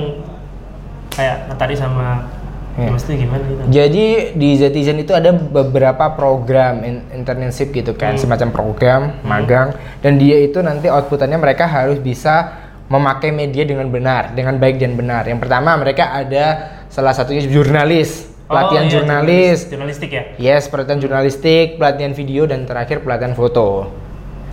kayak 1.09 1.49
tertarik 1.49 1.77
sama 1.77 2.07
Hmm. 2.77 2.93
Itu 2.93 3.09
gimana 3.09 3.41
gitu? 3.41 3.61
Jadi 3.73 4.05
di 4.37 4.49
Zetizen 4.53 5.01
itu 5.01 5.09
ada 5.09 5.33
beberapa 5.33 6.13
program 6.13 6.85
in- 6.85 7.09
internship 7.11 7.73
gitu 7.73 7.97
kan, 7.97 8.13
Hmm. 8.13 8.21
semacam 8.21 8.49
program 8.53 9.01
magang 9.23 9.73
dan 9.97 10.21
dia 10.21 10.37
itu 10.37 10.61
nanti 10.61 10.85
outputannya 10.85 11.41
mereka 11.41 11.65
harus 11.65 11.97
bisa 11.97 12.53
memakai 12.85 13.33
media 13.33 13.65
dengan 13.65 13.89
benar, 13.89 14.29
dengan 14.31 14.61
baik 14.61 14.77
dan 14.77 14.93
benar. 14.93 15.25
Yang 15.25 15.41
pertama 15.41 15.73
mereka 15.73 16.13
ada 16.13 16.45
salah 16.87 17.11
satunya 17.11 17.41
jurnalis, 17.43 18.29
Oh, 18.47 18.55
pelatihan 18.55 18.87
iya, 18.87 18.91
jurnalis. 18.95 19.67
Jurnalistik 19.67 20.09
ya? 20.15 20.23
Yes, 20.39 20.71
pelatihan 20.71 21.03
jurnalistik, 21.03 21.75
pelatihan 21.75 22.15
video 22.15 22.47
dan 22.47 22.63
terakhir 22.63 23.03
pelatihan 23.03 23.35
foto. 23.35 23.91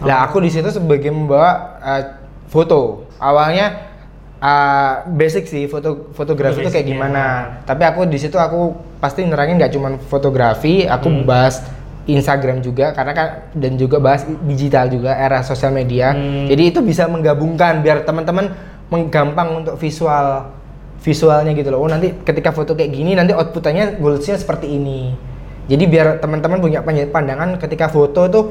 Nah, 0.02 0.26
aku 0.26 0.42
di 0.42 0.50
situ 0.50 0.66
sebagai 0.74 1.14
membawa 1.14 1.78
uh, 1.78 2.02
foto. 2.50 3.06
Awalnya 3.22 3.94
uh, 4.42 5.06
basic 5.14 5.46
sih 5.46 5.70
foto 5.70 6.10
fotografi 6.10 6.58
itu 6.58 6.74
kayak 6.74 6.86
ya. 6.86 6.90
gimana. 6.90 7.24
Tapi 7.62 7.82
aku 7.86 8.02
di 8.10 8.18
situ 8.18 8.34
aku 8.34 8.74
pasti 8.98 9.22
nerangin 9.22 9.62
nggak 9.62 9.72
cuma 9.72 9.94
fotografi, 10.10 10.90
aku 10.90 11.08
Hmm. 11.08 11.22
bahas 11.22 11.62
Instagram 12.04 12.60
juga 12.60 12.92
karena 12.92 13.12
kan 13.16 13.28
dan 13.56 13.80
juga 13.80 13.96
bahas 14.02 14.26
digital 14.44 14.90
juga 14.90 15.14
era 15.14 15.40
sosial 15.46 15.70
media. 15.70 16.12
Hmm. 16.12 16.50
Jadi 16.50 16.74
itu 16.74 16.82
bisa 16.82 17.06
menggabungkan 17.06 17.80
biar 17.80 18.02
teman-teman 18.04 18.52
menggampang 18.92 19.64
untuk 19.64 19.78
visual 19.80 20.50
visualnya 21.04 21.52
gitu 21.52 21.68
loh. 21.68 21.84
Oh 21.84 21.88
nanti 21.88 22.16
ketika 22.24 22.50
foto 22.50 22.72
kayak 22.72 22.90
gini 22.90 23.12
nanti 23.12 23.36
outputnya 23.36 24.00
goalsnya 24.00 24.40
seperti 24.40 24.72
ini. 24.72 25.12
Jadi 25.68 25.84
biar 25.84 26.20
teman-teman 26.20 26.60
punya 26.60 26.80
pandangan 26.84 27.60
ketika 27.60 27.92
foto 27.92 28.28
tuh 28.28 28.44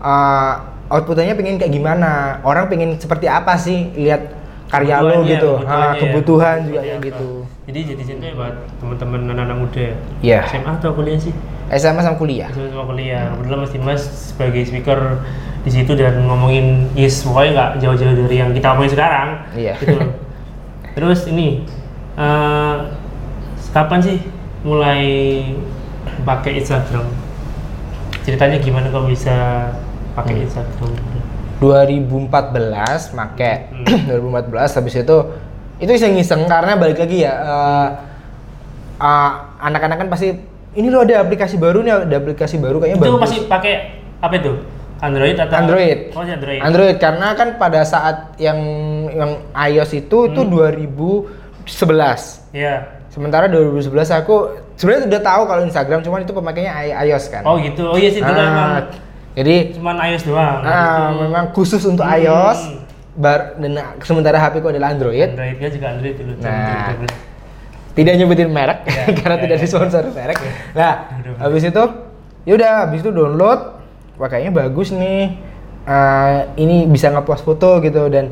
uh, 0.00 0.54
outputnya 0.88 1.36
pengen 1.36 1.60
kayak 1.60 1.72
gimana, 1.72 2.40
orang 2.44 2.68
pengen 2.72 2.96
seperti 2.96 3.28
apa 3.28 3.56
sih 3.60 3.92
lihat 3.92 4.36
karya 4.68 5.00
lo 5.00 5.24
gitu, 5.24 5.64
Ah, 5.64 5.96
ya. 5.96 6.00
kebutuhan 6.00 6.68
juga 6.68 6.80
Seperti 6.80 6.84
kayak 6.84 6.96
apa. 7.00 7.08
gitu. 7.08 7.28
Jadi 7.68 7.80
jadi 7.88 8.02
cinta 8.04 8.26
buat 8.36 8.54
teman-teman 8.80 9.20
anak-anak 9.32 9.56
muda 9.60 9.80
ya? 9.80 9.94
Iya. 10.20 10.40
SMA 10.48 10.72
atau 10.76 10.92
kuliah 10.92 11.16
sih? 11.20 11.32
SMA 11.72 12.00
sama 12.00 12.16
kuliah. 12.20 12.48
SMA 12.52 12.72
sama 12.72 12.84
kuliah. 12.84 13.32
Kebetulan 13.32 13.58
Mas 13.60 13.72
Dimas 13.72 14.02
sebagai 14.32 14.62
speaker 14.64 15.00
di 15.64 15.70
situ 15.72 15.92
dan 15.96 16.20
ngomongin 16.24 16.88
yes 16.92 17.24
pokoknya 17.24 17.50
nggak 17.52 17.70
jauh-jauh 17.80 18.14
dari 18.24 18.36
yang 18.40 18.50
kita 18.52 18.76
omongin 18.76 18.92
sekarang. 18.92 19.28
Iya. 19.56 19.74
Gitu 19.80 19.94
loh. 19.96 20.10
Terus 20.96 21.20
ini 21.28 21.64
uh, 22.18 22.76
kapan 23.70 24.00
sih 24.02 24.18
mulai 24.66 25.02
pakai 26.26 26.58
Instagram? 26.58 27.06
Ceritanya 28.26 28.58
gimana 28.58 28.90
kamu 28.90 29.14
bisa 29.14 29.70
pakai 30.18 30.42
hmm. 30.42 30.44
Instagram? 30.50 30.92
2014 31.58 33.18
make 33.18 33.52
hmm. 33.70 34.10
2014 34.50 34.78
habis 34.78 34.94
itu 34.98 35.18
itu 35.78 35.92
iseng-iseng 35.94 36.46
karena 36.50 36.74
balik 36.74 36.98
lagi 36.98 37.22
ya 37.22 37.34
uh, 37.38 37.88
uh, 38.98 39.30
anak-anak 39.62 40.06
kan 40.06 40.08
pasti 40.10 40.34
ini 40.74 40.90
lo 40.90 41.02
ada 41.02 41.22
aplikasi 41.22 41.58
baru 41.58 41.82
nih 41.82 42.06
ada 42.06 42.16
aplikasi 42.18 42.58
baru 42.58 42.82
kayaknya 42.82 42.98
itu 42.98 43.18
pasti 43.18 43.18
masih 43.22 43.40
pakai 43.46 43.74
apa 44.18 44.34
itu 44.38 44.52
Android 44.98 45.38
atau 45.38 45.54
Android. 45.54 45.98
Oh, 46.10 46.26
Android. 46.26 46.58
Android 46.58 46.96
karena 46.98 47.30
kan 47.38 47.54
pada 47.54 47.86
saat 47.86 48.34
yang 48.42 48.58
yang 49.14 49.46
iOS 49.54 49.94
itu 49.94 50.26
hmm. 50.26 50.34
tuh 50.34 50.44
2000 50.50 51.37
11. 51.68 52.56
Iya. 52.56 52.64
Yeah. 52.64 52.78
Sementara 53.12 53.50
2011 53.50 53.92
aku 54.24 54.56
sebenarnya 54.78 55.10
udah 55.10 55.22
tahu 55.24 55.42
kalau 55.48 55.62
Instagram 55.64 56.00
cuman 56.04 56.22
itu 56.24 56.32
pemakainya 56.32 56.72
iOS 57.04 57.24
kan. 57.28 57.42
Oh 57.44 57.60
gitu. 57.60 57.92
Oh 57.92 57.98
iya 57.98 58.10
sih 58.12 58.20
itu 58.20 58.32
nah. 58.32 58.88
Jadi 59.38 59.78
cuman 59.78 59.96
iOS 60.10 60.24
doang. 60.26 60.58
Nah, 60.66 61.14
memang 61.14 61.44
khusus 61.54 61.82
untuk 61.86 62.02
hmm. 62.02 62.16
iOS. 62.24 62.60
Bar, 63.18 63.58
dan 63.58 63.74
sementara 64.06 64.38
HP 64.38 64.62
ku 64.62 64.70
adalah 64.70 64.94
Android. 64.94 65.34
Android 65.34 65.74
juga 65.74 65.90
Android 65.90 66.14
dulu. 66.14 66.38
Nah, 66.38 66.94
gitu, 66.94 67.06
tidak 67.98 68.14
nyebutin 68.14 68.50
merek 68.54 68.86
ya, 68.86 69.10
karena 69.18 69.36
ya, 69.36 69.42
tidak 69.42 69.56
ya. 69.58 69.62
disponsor 69.66 70.02
merek. 70.14 70.38
Iya. 70.38 70.52
Nah, 70.78 70.92
habis 71.42 71.66
itu 71.66 71.82
ya 72.46 72.52
udah 72.54 72.70
habis 72.86 73.02
itu 73.02 73.10
download, 73.10 73.60
pakainya 74.22 74.54
bagus 74.54 74.94
nih. 74.94 75.34
Uh, 75.88 76.52
ini 76.60 76.84
bisa 76.84 77.08
ngepost 77.10 77.42
foto 77.42 77.80
gitu 77.82 78.06
dan 78.12 78.30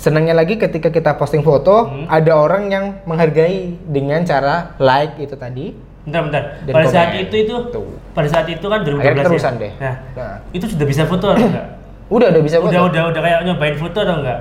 senangnya 0.00 0.32
lagi 0.32 0.56
ketika 0.56 0.88
kita 0.88 1.12
posting 1.14 1.42
foto 1.42 1.84
Hmm. 1.84 2.08
ada 2.08 2.32
orang 2.34 2.62
yang 2.66 2.84
menghargai 3.04 3.76
dengan 3.84 4.24
cara 4.24 4.72
like 4.78 5.20
itu 5.20 5.36
tadi 5.36 5.76
Bentar, 6.00 6.24
bentar. 6.24 6.42
Dan 6.62 6.72
Pada 6.72 6.88
saat 6.88 7.08
komen. 7.10 7.22
itu 7.22 7.34
itu 7.38 7.54
Tuh. 7.68 7.92
pada 8.10 8.24
saat 8.26 8.48
itu 8.48 8.64
kan 8.64 8.80
2012 8.80 8.96
Akhirnya 8.98 9.20
keterusan 9.22 9.52
ya. 9.52 9.60
deh. 9.60 9.72
Nah, 9.76 9.94
Nah. 10.16 10.36
itu 10.50 10.64
sudah 10.66 10.86
bisa 10.88 11.02
foto 11.04 11.26
atau 11.28 11.44
enggak? 11.44 11.66
udah 12.16 12.26
udah 12.30 12.42
bisa 12.42 12.56
foto 12.56 12.70
Udah 12.70 12.82
udah 12.88 13.02
udah 13.06 13.20
kayak 13.20 13.38
nyobain 13.44 13.76
foto 13.76 13.98
atau 14.00 14.16
enggak? 14.16 14.38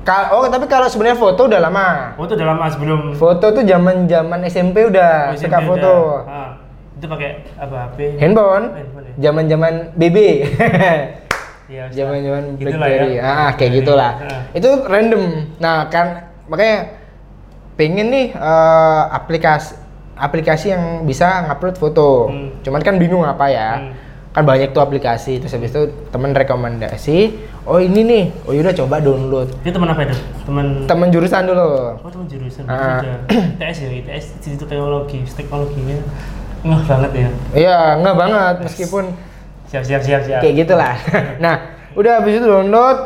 Ka- 0.00 0.28
oh 0.32 0.44
tapi 0.44 0.66
kalau 0.66 0.88
sebenarnya 0.88 1.14
foto 1.16 1.40
udah 1.46 1.60
lama 1.60 1.86
Foto 2.16 2.32
udah 2.34 2.46
lama 2.48 2.64
sebelum 2.66 3.00
foto 3.14 3.46
tuh 3.52 3.62
zaman 3.62 3.96
zaman 4.04 4.38
SMP 4.44 4.82
udah 4.82 5.30
Oh, 5.30 5.38
suka 5.38 5.56
SMP 5.56 5.68
foto 5.70 5.92
udah. 5.94 6.26
Ah, 6.26 6.50
itu 6.92 7.06
pakai 7.06 7.30
apa 7.54 7.76
HP? 7.86 7.98
handphone 8.18 8.64
Handphone 8.74 9.04
ya? 9.06 9.14
zaman 9.20 9.44
zaman 9.46 9.72
BB 9.94 10.16
Iya, 11.70 11.86
zaman 11.88 12.18
zaman 12.18 12.42
Gitulah 12.52 12.78
BlackBerry 12.82 13.10
ya. 13.14 13.22
ah 13.22 13.50
kayak 13.54 13.72
gitulah 13.76 14.12
Ah. 14.18 14.42
itu 14.50 14.70
random 14.84 15.22
nah 15.56 15.86
kan 15.86 16.06
makanya 16.44 16.98
pengen 17.74 18.10
nih 18.10 18.26
eh, 18.30 19.02
aplikasi 19.08 19.78
aplikasi 20.14 20.66
yang 20.68 20.84
bisa 21.02 21.46
ngupload 21.46 21.76
foto 21.76 22.26
Hmm. 22.26 22.50
cuman 22.60 22.80
kan 22.80 22.98
bingung 22.98 23.22
apa 23.22 23.46
ya 23.46 23.70
Hmm. 23.78 23.94
kan 24.30 24.42
banyak 24.44 24.70
tuh 24.70 24.78
aplikasi 24.80 25.38
terus 25.38 25.50
habis 25.50 25.70
itu 25.70 25.82
temen 26.10 26.30
rekomendasi 26.32 27.38
oh 27.64 27.78
ini 27.78 28.00
nih 28.02 28.24
oh 28.44 28.52
yaudah 28.52 28.74
coba 28.74 28.98
download 28.98 29.48
Itu 29.56 29.70
teman 29.70 29.88
apa 29.88 30.02
itu? 30.04 30.16
Teman 30.42 30.66
temen 30.84 31.08
jurusan 31.08 31.42
dulu 31.44 31.70
Oh, 31.96 32.10
teman 32.10 32.26
jurusan. 32.26 32.66
Ah. 32.66 32.98
Sudah. 32.98 33.18
ITS 33.56 33.78
ya, 33.84 33.88
ITS 33.96 34.24
Institut 34.36 34.66
Teknologi, 34.66 35.22
teknologinya 35.24 35.98
ngeh 36.60 36.82
banget 36.84 37.10
ya. 37.14 37.28
iya 37.56 37.78
nggak 37.96 38.16
banget 38.18 38.54
meskipun 38.60 39.04
Siap, 39.70 39.82
siap, 39.82 40.02
siap, 40.02 40.20
siap. 40.20 40.40
kayak 40.40 40.54
gitulah 40.60 40.94
nah 41.44 41.56
udah 41.92 42.18
habis 42.18 42.36
itu 42.36 42.44
download 42.44 42.98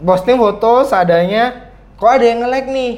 posting 0.00 0.36
foto 0.36 0.80
seadanya 0.82 1.68
kok 1.94 2.08
ada 2.08 2.24
yang 2.24 2.40
nge-like 2.40 2.68
nih 2.68 2.92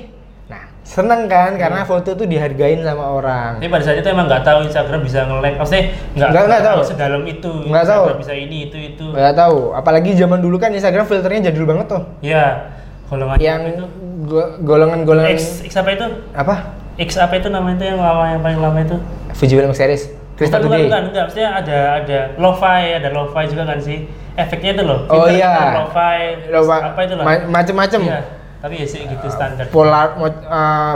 nah 0.47 0.63
seneng 0.81 1.27
kan 1.27 1.57
karena 1.57 1.83
foto 1.83 2.13
tuh 2.13 2.25
dihargain 2.25 2.79
sama 2.81 3.11
orang 3.11 3.57
Tapi 3.57 3.67
pada 3.67 3.83
saat 3.83 3.99
itu 3.99 4.07
emang 4.07 4.27
nggak 4.27 4.43
tahu 4.43 4.59
Instagram 4.63 5.01
bisa 5.01 5.19
nge-like, 5.25 5.57
maksudnya 5.57 5.85
nggak 6.13 6.31
Nggak- 6.31 6.63
tahu. 6.65 6.81
sedalam 6.85 7.23
itu. 7.25 7.53
Nggak 7.65 7.87
tahu. 7.87 8.05
Bisa 8.17 8.35
ini 8.35 8.57
itu 8.65 8.77
itu. 8.77 9.07
nggak 9.09 9.35
tahu 9.35 9.59
apalagi 9.73 10.11
zaman 10.15 10.39
dulu 10.39 10.57
kan 10.57 10.71
Instagram 10.71 11.05
filternya 11.05 11.51
jadul 11.51 11.65
banget 11.65 11.87
tuh 11.89 12.03
Iya. 12.21 12.71
Golongan 13.07 13.37
yang 13.39 13.61
itu 13.67 13.85
go- 14.25 14.55
golongan-golongan 14.61 15.35
X, 15.35 15.63
X 15.65 15.75
apa 15.75 15.91
itu? 15.93 16.07
apa 16.31 16.55
X 16.97 17.11
apa 17.17 17.35
itu 17.35 17.49
namanya 17.49 17.75
itu 17.77 17.87
yang 17.89 17.99
lama 17.99 18.25
yang 18.29 18.41
paling 18.41 18.61
lama 18.61 18.79
itu? 18.81 18.97
Fujifilm 19.33 19.73
series 19.73 20.11
Krista 20.41 20.57
bukan, 20.57 20.69
Today 20.71 20.83
bukan, 20.87 21.03
enggak, 21.07 21.23
maksudnya 21.23 21.51
ada 21.53 21.79
ada 21.95 22.19
lo-fi, 22.35 22.83
ada 22.97 23.09
lo-fi 23.11 23.45
juga 23.45 23.63
kan 23.67 23.79
sih. 23.79 23.99
Efeknya 24.33 24.71
itu 24.73 24.83
loh. 24.83 25.05
Oh, 25.05 25.29
filter- 25.29 25.37
iya. 25.37 25.53
Lo-fi, 25.77 26.19
Loba- 26.49 26.83
apa 26.87 27.01
itu 27.03 27.15
lah. 27.15 27.25
ma- 27.25 27.47
macem-macem 27.53 28.01
Iya. 28.03 28.21
Tapi 28.59 28.75
ya 28.75 28.87
sih 28.87 29.01
gitu 29.03 29.25
standar. 29.27 29.65
polar 29.69 30.17
uh, 30.17 30.33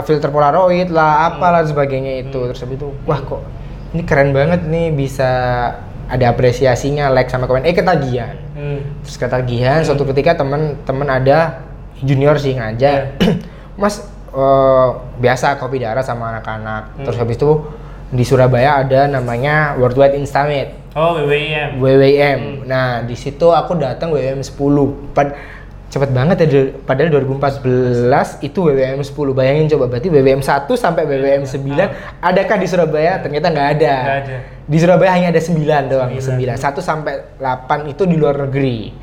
filter 0.01 0.29
polaroid 0.29 0.85
lah 0.87 1.29
apalah 1.31 1.61
Hmm. 1.61 1.69
sebagainya 1.71 2.21
itu 2.23 2.39
terus 2.43 2.57
habis 2.59 2.77
itu 2.77 2.93
wah 3.03 3.17
kok 3.17 3.41
ini 3.89 4.01
keren 4.01 4.29
banget 4.31 4.61
nih 4.63 4.89
bisa 4.91 5.31
ada 6.05 6.25
apresiasinya 6.27 7.09
like 7.09 7.25
sama 7.25 7.45
komen 7.45 7.63
eh 7.63 7.73
ketagihan 7.73 8.37
Hmm. 8.53 9.01
terus 9.01 9.17
ketagihan 9.17 9.81
suatu 9.81 10.05
ketika 10.05 10.37
temen-temen 10.37 11.07
ada 11.07 11.65
junior 11.99 12.37
sih 12.37 12.53
ngajak 12.53 13.17
mas 13.81 13.97
eh, 14.29 14.87
biasa 15.17 15.57
kopi 15.57 15.79
darah 15.79 16.01
sama 16.01 16.37
anak-anak 16.37 17.01
terus 17.01 17.13
Hmm. 17.13 17.23
habis 17.23 17.35
itu 17.35 17.49
di 18.13 18.23
Surabaya 18.25 18.85
ada 18.85 19.09
namanya 19.09 19.73
Worldwide 19.77 20.17
Instamate 20.17 20.85
Oh, 20.95 21.19
WWIM. 21.19 21.83
WWM. 21.83 22.39
Hmm. 22.39 22.71
Nah, 22.71 23.03
di 23.03 23.19
situ 23.19 23.51
aku 23.51 23.75
datang 23.75 24.15
WWM 24.15 24.39
10. 24.39 25.11
Pad 25.11 25.35
cepet 25.91 26.09
banget 26.11 26.35
ya 26.43 26.47
padahal 26.87 27.11
2014 27.19 28.39
itu 28.39 28.59
WWM 28.63 29.03
10. 29.03 29.35
Bayangin 29.35 29.67
coba 29.75 29.91
berarti 29.91 30.07
WWM 30.07 30.39
1 30.39 30.71
sampai 30.79 31.03
WWM 31.03 31.43
9 31.43 32.23
adakah 32.23 32.55
di 32.55 32.67
Surabaya? 32.71 33.19
Ternyata 33.19 33.47
nggak 33.51 33.69
ada. 33.75 33.95
Ada. 34.23 34.37
Di 34.63 34.77
Surabaya 34.79 35.11
hanya 35.19 35.35
ada 35.35 35.41
9 35.43 35.91
doang, 35.91 36.11
Sembilan. 36.15 36.55
9. 36.55 36.63
1 36.63 36.79
sampai 36.79 37.13
8 37.43 37.91
itu 37.91 38.03
di 38.07 38.15
luar 38.15 38.47
negeri. 38.47 38.95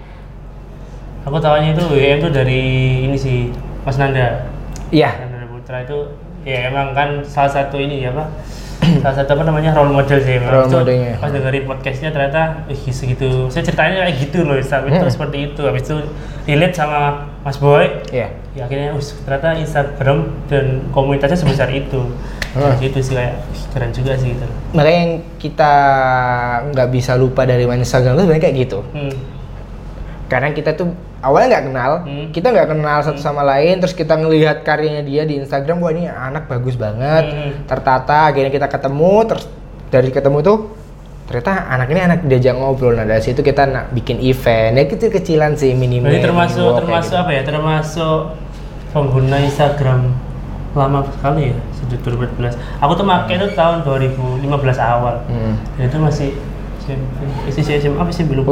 Aku 1.28 1.36
tahunya 1.44 1.76
itu 1.76 1.84
WWM 1.92 2.18
itu 2.24 2.28
dari 2.32 2.60
ini 3.04 3.16
sih 3.20 3.52
Mas 3.84 4.00
Nanda. 4.00 4.48
Iya. 4.88 5.12
Nanda 5.28 5.44
Putra 5.44 5.84
itu 5.84 6.08
ya 6.48 6.72
emang 6.72 6.96
kan 6.96 7.20
salah 7.28 7.52
satu 7.52 7.76
ini 7.76 8.00
ya 8.00 8.16
apa? 8.16 8.32
Salah 8.82 9.16
satu 9.16 9.30
apa 9.32 9.44
namanya 9.46 9.70
role 9.72 9.90
model 9.90 10.18
sih. 10.18 10.36
Role 10.38 10.66
itu 10.66 10.76
modelnya. 10.76 11.12
Pas 11.16 11.30
dengerin 11.30 11.64
podcastnya 11.64 12.10
ternyata 12.10 12.40
ih 12.66 12.82
segitu. 12.88 13.46
Saya 13.46 13.62
ceritanya 13.62 14.02
kayak 14.02 14.16
gitu 14.18 14.38
loh, 14.42 14.58
Instagram 14.58 14.90
itu 14.90 15.06
Hmm. 15.06 15.14
seperti 15.14 15.36
itu. 15.48 15.62
Habis 15.62 15.82
itu 15.86 15.96
relate 16.44 16.74
sama 16.74 17.00
Mas 17.40 17.56
Boy. 17.56 17.86
Iya. 18.10 18.28
Ya 18.52 18.68
akhirnya 18.68 18.92
us, 18.92 19.16
ternyata 19.22 19.56
Instagram 19.56 20.18
dan 20.46 20.64
komunitasnya 20.90 21.38
sebesar 21.38 21.70
itu. 21.70 22.10
Hmm. 22.52 22.74
Situ 22.76 23.00
sih 23.00 23.14
kayak 23.14 23.32
"Ih, 23.48 23.64
keren 23.70 23.90
juga 23.90 24.12
sih 24.12 24.34
gitu. 24.34 24.44
Makanya 24.72 24.98
yang 24.98 25.12
kita 25.38 25.72
nggak 26.68 26.88
bisa 26.90 27.14
lupa 27.14 27.42
dari 27.42 27.64
main 27.64 27.80
Instagram 27.80 28.12
itu 28.12 28.22
sebenarnya 28.22 28.44
kayak 28.44 28.56
gitu. 28.60 28.80
Hmm. 28.92 29.14
karena 30.24 30.48
kita 30.48 30.72
tuh 30.72 30.88
awalnya 31.22 31.48
nggak 31.52 31.64
kenal 31.64 31.92
Hmm. 32.02 32.26
kita 32.28 32.46
nggak 32.48 32.68
kenal 32.68 32.98
satu 33.00 33.16
sama 33.16 33.42
lain 33.42 33.78
terus 33.78 33.92
kita 33.92 34.14
ngelihat 34.14 34.60
karyanya 34.60 35.00
dia 35.00 35.22
di 35.22 35.38
Instagram 35.38 35.78
wah 35.78 35.90
ini 35.90 36.04
anak 36.04 36.46
bagus 36.46 36.74
banget 36.74 37.24
Hmm. 37.24 37.50
tertata 37.64 38.28
akhirnya 38.28 38.50
kita 38.50 38.66
ketemu 38.66 39.14
terus 39.24 39.44
dari 39.88 40.08
ketemu 40.08 40.38
tuh 40.40 40.58
ternyata 41.22 41.52
anak 41.66 41.86
ini 41.88 42.00
anak 42.02 42.18
diajak 42.22 42.52
ngobrol 42.52 42.92
nah 42.92 43.04
dari 43.04 43.22
situ 43.22 43.40
kita 43.40 43.64
nak 43.64 43.84
bikin 43.90 44.18
event 44.20 44.74
ya 44.74 44.84
kecil 44.84 45.08
kecilan 45.08 45.54
sih 45.54 45.72
minimal 45.72 46.10
Berarti 46.10 46.26
termasuk 46.26 46.60
gitu. 46.60 46.78
termasuk 46.78 47.16
apa 47.16 47.30
ya? 47.30 47.42
Termasuk 47.42 48.18
pengguna 48.90 49.36
Instagram 49.40 50.00
lama 50.72 51.04
sekali 51.06 51.48
ya. 51.48 51.56
Sudah 51.72 51.98
2014 52.00 52.52
aku 52.78 52.92
tuh 52.94 53.04
pakai 53.04 53.34
itu 53.34 53.46
tahun 53.52 53.76
2015 53.82 54.42
awal 54.76 55.14
Hmm. 55.24 55.54
dan 55.74 55.84
itu 55.84 55.98
masih 55.98 56.28
SMP 56.82 57.18
eh, 57.46 57.78
SMA 57.78 57.94
apa 57.96 58.10
sih 58.10 58.24
belum 58.26 58.44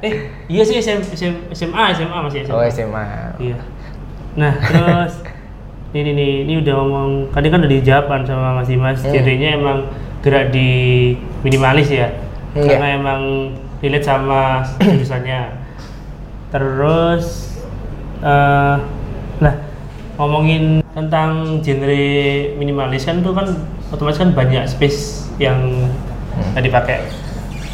eh 0.00 0.14
iya 0.48 0.62
sih 0.64 0.80
SM, 0.80 1.00
SM, 1.04 1.34
SMA 1.52 1.82
SMA 1.92 2.18
masih 2.24 2.40
SMA 2.42 2.54
Oh 2.56 2.62
SMA. 2.64 3.04
iya. 3.38 3.58
Nah 4.34 4.52
terus 4.58 5.20
ini 5.92 6.10
nih 6.10 6.32
ini 6.42 6.52
udah 6.58 6.74
ngomong 6.74 7.08
tadi 7.30 7.46
kan 7.48 7.60
udah 7.60 7.70
dijawab 7.70 8.04
kan 8.08 8.20
sama 8.24 8.58
Mas 8.58 8.66
Dimas 8.66 8.98
Hmm. 8.98 9.12
genrenya 9.12 9.54
emang 9.54 9.78
gerak 10.24 10.50
di 10.50 10.68
minimalis 11.44 11.86
ya. 11.86 12.08
Hmm, 12.56 12.64
karena 12.64 12.86
emang 12.96 13.20
relate 13.78 14.02
sama 14.02 14.64
jurusannya. 14.80 15.40
Terus 16.50 17.24
eh 18.24 18.76
lah 19.38 19.54
ngomongin 20.16 20.80
tentang 20.94 21.58
genre 21.60 22.06
minimalis 22.56 23.02
kan 23.02 23.18
itu 23.18 23.30
kan 23.30 23.46
otomatis 23.90 24.16
kan 24.16 24.30
banyak 24.32 24.64
space 24.64 25.28
yang 25.36 25.90
Hmm. 26.34 26.58
dipakai 26.58 26.98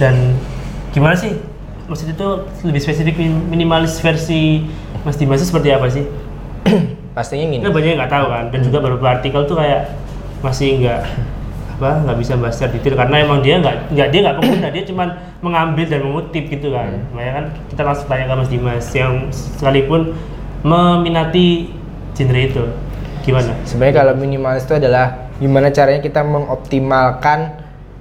dan 0.01 0.41
gimana 0.97 1.13
sih? 1.13 1.37
Maksud 1.87 2.17
itu 2.17 2.29
lebih 2.65 2.81
spesifik 2.81 3.21
min- 3.21 3.45
minimalis 3.53 4.01
versi 4.01 4.65
Mas 5.05 5.21
Dimas 5.21 5.45
itu 5.45 5.53
seperti 5.53 5.69
apa 5.75 5.87
sih? 5.93 6.09
Pastinya 7.17 7.45
gini. 7.51 7.61
Kan 7.61 7.77
banyak 7.77 7.91
yang 7.93 8.01
nggak 8.01 8.13
tahu 8.15 8.27
kan? 8.33 8.45
Dan 8.49 8.61
juga 8.65 8.79
beberapa 8.81 9.21
artikel 9.21 9.45
tuh 9.45 9.61
kayak 9.61 9.93
masih 10.41 10.81
nggak 10.81 11.03
apa 11.81 11.91
nggak 12.05 12.19
bisa 12.21 12.33
bahas 12.41 12.57
secara 12.57 12.73
detail. 12.73 12.97
Karena 12.97 13.17
emang 13.21 13.45
dia 13.45 13.61
nggak 13.61 13.77
nggak 13.93 14.09
dia 14.09 14.21
nggak 14.25 14.37
pengguna. 14.41 14.69
Dia 14.73 14.85
cuma 14.89 15.05
mengambil 15.45 15.85
dan 15.91 16.01
mengutip 16.07 16.45
gitu 16.49 16.73
kan. 16.73 16.91
Makanya 17.13 17.33
kan 17.37 17.45
kita 17.69 17.83
langsung 17.85 18.07
tanya 18.09 18.25
ke 18.25 18.35
Mas 18.41 18.49
Dimas 18.49 18.87
yang 18.97 19.13
sekalipun 19.35 20.01
meminati 20.65 21.75
genre 22.17 22.41
itu. 22.41 22.65
Gimana? 23.21 23.53
Sebenarnya 23.69 23.95
kalau 24.01 24.13
minimalis 24.17 24.65
itu 24.65 24.81
adalah 24.81 25.29
gimana 25.37 25.69
caranya 25.73 26.01
kita 26.01 26.25
mengoptimalkan 26.25 27.60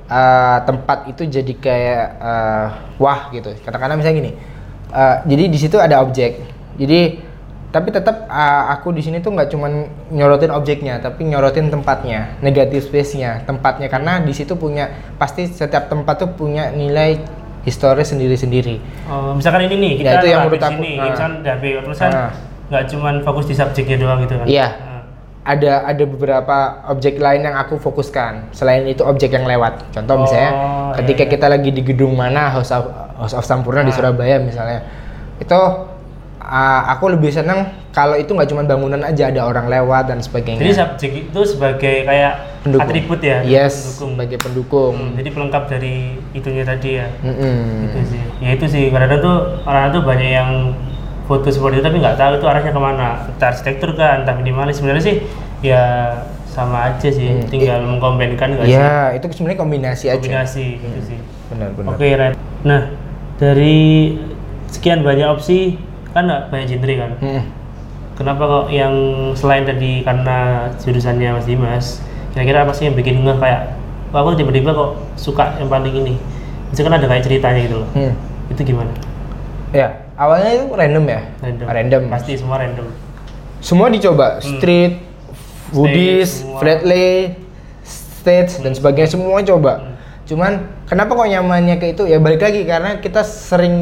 uh, 0.09 0.57
tempat 0.65 1.07
itu 1.07 1.23
jadi 1.23 1.53
kayak 1.55 2.05
uh, 2.19 2.67
wah 2.97 3.29
gitu. 3.31 3.53
Katakanlah 3.61 3.95
misalnya 3.95 4.17
gini. 4.19 4.31
uh, 4.89 5.21
jadi 5.23 5.43
di 5.47 5.57
situ 5.61 5.77
ada 5.77 6.01
objek. 6.01 6.41
Jadi 6.75 7.29
tapi 7.69 7.93
tetap 7.93 8.25
uh, 8.25 8.73
aku 8.73 8.89
di 8.89 9.05
sini 9.05 9.21
tuh 9.21 9.29
nggak 9.29 9.53
cuman 9.53 9.71
nyorotin 10.09 10.49
objeknya, 10.49 10.97
tapi 10.97 11.29
nyorotin 11.29 11.69
tempatnya, 11.69 12.33
negatif 12.41 12.89
space-nya, 12.89 13.45
tempatnya 13.45 13.85
karena 13.85 14.17
di 14.25 14.33
situ 14.33 14.57
punya 14.57 14.89
pasti 15.21 15.45
setiap 15.45 15.85
tempat 15.85 16.17
tuh 16.17 16.33
punya 16.33 16.73
nilai 16.73 17.21
historis 17.61 18.09
sendiri-sendiri. 18.09 18.81
Oh, 19.05 19.37
misalkan 19.37 19.69
ini 19.69 19.75
nih 19.77 19.91
kita 20.01 20.09
Ya, 20.09 20.17
itu 20.17 20.27
yang 20.33 20.41
menurut 20.49 20.63
aku. 20.65 20.73
sini, 20.81 20.91
Ah. 20.97 21.03
misalkan 21.13 21.33
dari 21.45 21.69
tulisan 21.85 22.09
Ah. 22.09 22.31
nggak 22.73 22.83
cuman 22.89 23.13
fokus 23.21 23.45
di 23.45 23.53
subjeknya 23.53 23.97
doang 24.01 24.19
gitu 24.25 24.33
kan? 24.33 24.45
Iya. 24.49 24.65
Ah. 24.65 24.88
Ada 25.50 25.82
ada 25.84 26.03
beberapa 26.06 26.58
objek 26.88 27.18
lain 27.18 27.41
yang 27.41 27.58
aku 27.58 27.75
fokuskan 27.75 28.51
selain 28.51 28.86
itu 28.86 29.01
objek 29.01 29.34
yang 29.34 29.44
lewat 29.44 29.82
contoh 29.89 30.13
Oh, 30.13 30.22
misalnya 30.22 30.51
ketika 30.96 31.24
iya. 31.25 31.32
kita 31.32 31.46
lagi 31.48 31.70
di 31.72 31.82
gedung 31.82 32.13
mana 32.13 32.51
House 32.51 32.70
of, 32.70 32.86
House 33.18 33.34
of 33.34 33.41
Sampurna 33.44 33.82
di 33.82 33.89
Ah. 33.89 33.96
Surabaya 33.96 34.38
misalnya 34.38 34.86
itu 35.38 35.58
uh, 36.39 36.82
aku 36.88 37.10
lebih 37.10 37.29
seneng 37.29 37.65
kalau 37.89 38.13
itu 38.13 38.29
nggak 38.29 38.46
cuma 38.48 38.62
bangunan 38.62 39.01
aja 39.01 39.27
ada 39.27 39.41
orang 39.44 39.65
lewat 39.65 40.08
dan 40.08 40.20
sebagainya 40.20 40.62
Jadi 40.62 40.74
subjek 40.75 41.12
itu 41.25 41.39
sebagai 41.44 41.96
kayak 42.03 42.34
Pendukung. 42.60 42.86
atribut 42.86 43.20
ya? 43.20 43.39
yes 43.41 43.74
Pendukung. 43.74 44.12
sebagai 44.13 44.38
pendukung 44.38 44.96
Hmm, 44.96 45.15
jadi 45.15 45.29
pelengkap 45.32 45.63
dari 45.68 45.96
itunya 46.32 46.63
tadi 46.63 46.89
ya. 46.96 47.08
Mm-mm. 47.20 47.88
Itu 47.88 48.00
sih. 48.06 48.22
Ya 48.38 48.50
itu 48.51 48.65
sih. 48.68 48.84
Karena 48.88 49.18
tuh 49.18 49.36
orang 49.63 49.89
tuh 49.89 50.03
banyak 50.03 50.29
yang 50.29 50.51
foto 51.29 51.45
seperti 51.48 51.77
itu 51.77 51.86
tapi 51.86 51.98
nggak 52.01 52.17
tahu 52.17 52.31
itu 52.41 52.45
arahnya 52.50 52.74
ke 52.74 52.81
mana. 52.81 53.09
Entah 53.29 53.53
arsitektur 53.53 53.93
kan, 53.93 54.25
entah 54.25 54.33
minimalis. 54.33 54.81
Sebenarnya 54.81 55.03
sih 55.05 55.15
ya 55.62 55.83
sama 56.50 56.89
aja 56.89 57.05
sih. 57.05 57.29
Hmm. 57.38 57.45
Tinggal 57.45 57.86
mengkombinkan 57.86 58.57
nggak 58.57 58.65
sih? 58.65 58.74
ya 58.74 59.13
itu 59.13 59.25
sebenarnya 59.29 59.59
kombinasi 59.62 60.05
aja 60.09 60.17
Kombinasi 60.17 60.65
gitu 60.81 60.98
Hmm. 60.98 61.05
sih. 61.05 61.19
benar 61.50 61.69
benar 61.77 61.89
Oke, 61.93 62.07
Ren. 62.13 62.33
Nah, 62.62 62.81
dari 63.38 64.17
sekian 64.67 65.01
banyak 65.01 65.25
opsi 65.25 65.77
kan 66.12 66.25
nggak 66.25 66.50
banyak 66.50 66.67
genre 66.67 66.93
kan? 66.98 67.12
Mm. 67.21 67.43
Kenapa 68.18 68.44
kok 68.44 68.65
yang 68.70 68.94
selain 69.33 69.63
tadi 69.63 70.01
karena 70.03 70.68
jurusannya 70.77 71.29
Mas 71.31 71.48
Dimas, 71.48 71.85
kira-kira 72.33 72.68
apa 72.68 72.74
sih 72.75 72.85
yang 72.85 72.94
bikin 72.94 73.24
ngeh 73.24 73.37
kayak, 73.39 73.74
aku 74.11 74.35
tiba-tiba 74.35 74.75
kok 74.75 74.92
suka 75.15 75.55
yang 75.57 75.72
paling 75.72 75.94
ini? 75.96 76.20
Misalkan 76.70 77.00
ada 77.00 77.07
kayak 77.07 77.24
ceritanya 77.24 77.59
gitu 77.63 77.81
loh. 77.81 77.89
Hmm. 77.96 78.13
Itu 78.50 78.61
gimana? 78.61 78.89
ya 79.70 80.08
awalnya 80.20 80.51
itu 80.53 80.66
random 80.68 81.05
ya 81.08 81.22
Random. 81.66 82.01
Pasti 82.12 82.36
semua 82.36 82.60
random. 82.60 82.88
semua 83.60 83.88
dicoba 83.88 84.40
street, 84.40 85.00
Buddhis, 85.70 86.44
semua. 86.44 86.60
flatlay, 86.60 87.36
stage 87.82 88.60
dan 88.60 88.72
sebagainya 88.72 89.10
semua 89.10 89.40
coba. 89.42 89.96
Cuman 90.24 90.51
kenapa 90.86 91.12
kok 91.12 91.25
nyamannya 91.25 91.75
ke 91.75 91.92
itu? 91.92 92.03
Ya 92.03 92.18
balik 92.18 92.40
lagi 92.40 92.64
karena 92.64 93.00
kita 93.00 93.20
sering 93.20 93.75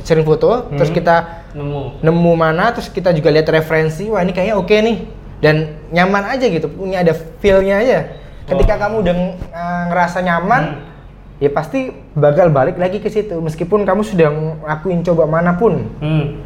sering 0.00 0.22
foto, 0.22 0.68
terus 0.68 0.88
Hmm. 0.88 0.96
kita 0.96 1.16
Nemu. 1.52 2.00
nemu 2.00 2.32
mana, 2.34 2.72
terus 2.72 2.88
kita 2.88 3.12
juga 3.12 3.28
lihat 3.28 3.46
referensi, 3.46 4.08
wah 4.08 4.20
ini 4.20 4.32
kayaknya 4.32 4.56
oke 4.56 4.72
nih. 4.72 4.98
Dan 5.38 5.56
nyaman 5.88 6.28
aja 6.28 6.46
gitu, 6.46 6.66
punya 6.66 7.00
ada 7.00 7.14
feel-nya 7.38 7.78
aja. 7.78 7.98
Ketika 8.42 8.74
Oh. 8.74 8.78
kamu 8.78 8.94
udah 9.00 9.14
uh, 9.48 9.82
ngerasa 9.88 10.18
nyaman, 10.20 10.62
Hmm. 10.62 10.91
Ya 11.42 11.50
pasti 11.50 11.90
bakal 12.14 12.54
balik 12.54 12.78
lagi 12.78 13.02
ke 13.02 13.10
situ 13.10 13.34
meskipun 13.42 13.82
kamu 13.82 14.06
sudah 14.06 14.30
ngelakuin 14.30 15.02
coba 15.02 15.26
mana 15.26 15.58
pun. 15.58 15.90
Hmm. 15.98 16.38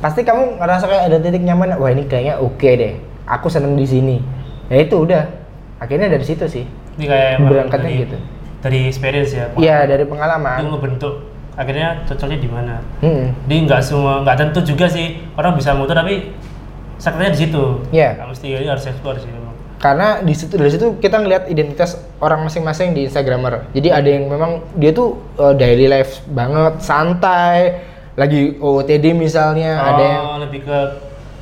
Pasti 0.00 0.24
kamu 0.24 0.56
ngerasa 0.56 0.88
kayak 0.88 1.04
ada 1.12 1.16
titik 1.20 1.44
nyaman, 1.44 1.76
wah 1.76 1.92
ini 1.92 2.08
kayaknya 2.08 2.40
oke 2.40 2.64
deh. 2.64 2.96
Aku 3.28 3.52
seneng 3.52 3.76
di 3.76 3.84
sini. 3.84 4.16
Ya 4.72 4.80
itu 4.80 4.96
udah. 4.96 5.28
Akhirnya 5.78 6.08
dari 6.08 6.24
situ 6.24 6.48
sih. 6.48 6.64
Ini 6.96 7.04
kayak 7.06 7.30
Berangkatnya 7.44 7.90
dari, 7.92 8.02
gitu. 8.08 8.16
Dari 8.64 8.78
experience 8.88 9.30
ya. 9.36 9.46
Iya 9.60 9.84
dari 9.84 10.08
Itu 10.08 10.10
pengalaman. 10.16 10.58
ngebentuk. 10.72 11.14
Akhirnya 11.52 12.00
cocoknya 12.08 12.38
di 12.40 12.48
mana? 12.48 12.74
Hmm. 13.04 13.36
Jadi 13.44 13.56
nggak 13.68 13.82
semua, 13.84 14.24
nggak 14.24 14.36
tentu 14.40 14.64
juga 14.64 14.88
sih 14.88 15.20
orang 15.36 15.52
bisa 15.52 15.76
motor 15.76 15.94
tapi 15.94 16.32
sakitnya 16.96 17.30
di 17.36 17.38
situ. 17.38 17.64
Iya. 17.92 18.16
Nggak 18.16 18.28
mesti 18.32 18.46
ini 18.48 18.66
harus 18.72 18.84
explore 18.88 19.20
sih. 19.20 19.41
Karena 19.82 20.22
di 20.22 20.30
situ 20.30 20.54
dari 20.54 20.70
situ 20.70 20.94
kita 20.96 21.18
ngelihat 21.18 21.50
identitas 21.50 21.98
orang 22.16 22.46
masing-masing 22.46 22.94
di 22.94 23.04
Instagramer. 23.04 23.66
Jadi 23.74 23.90
ada 23.90 24.06
yang 24.06 24.30
memang 24.30 24.62
dia 24.72 24.94
tuh 24.94 25.18
uh, 25.36 25.50
daily 25.52 25.90
life 25.90 26.22
banget, 26.24 26.78
santai, 26.78 27.82
lagi 28.14 28.54
OOTD 28.56 29.10
misalnya, 29.10 29.74
oh, 29.74 29.88
ada 29.90 30.02
yang 30.04 30.24
lebih 30.40 30.60
ke 30.62 30.78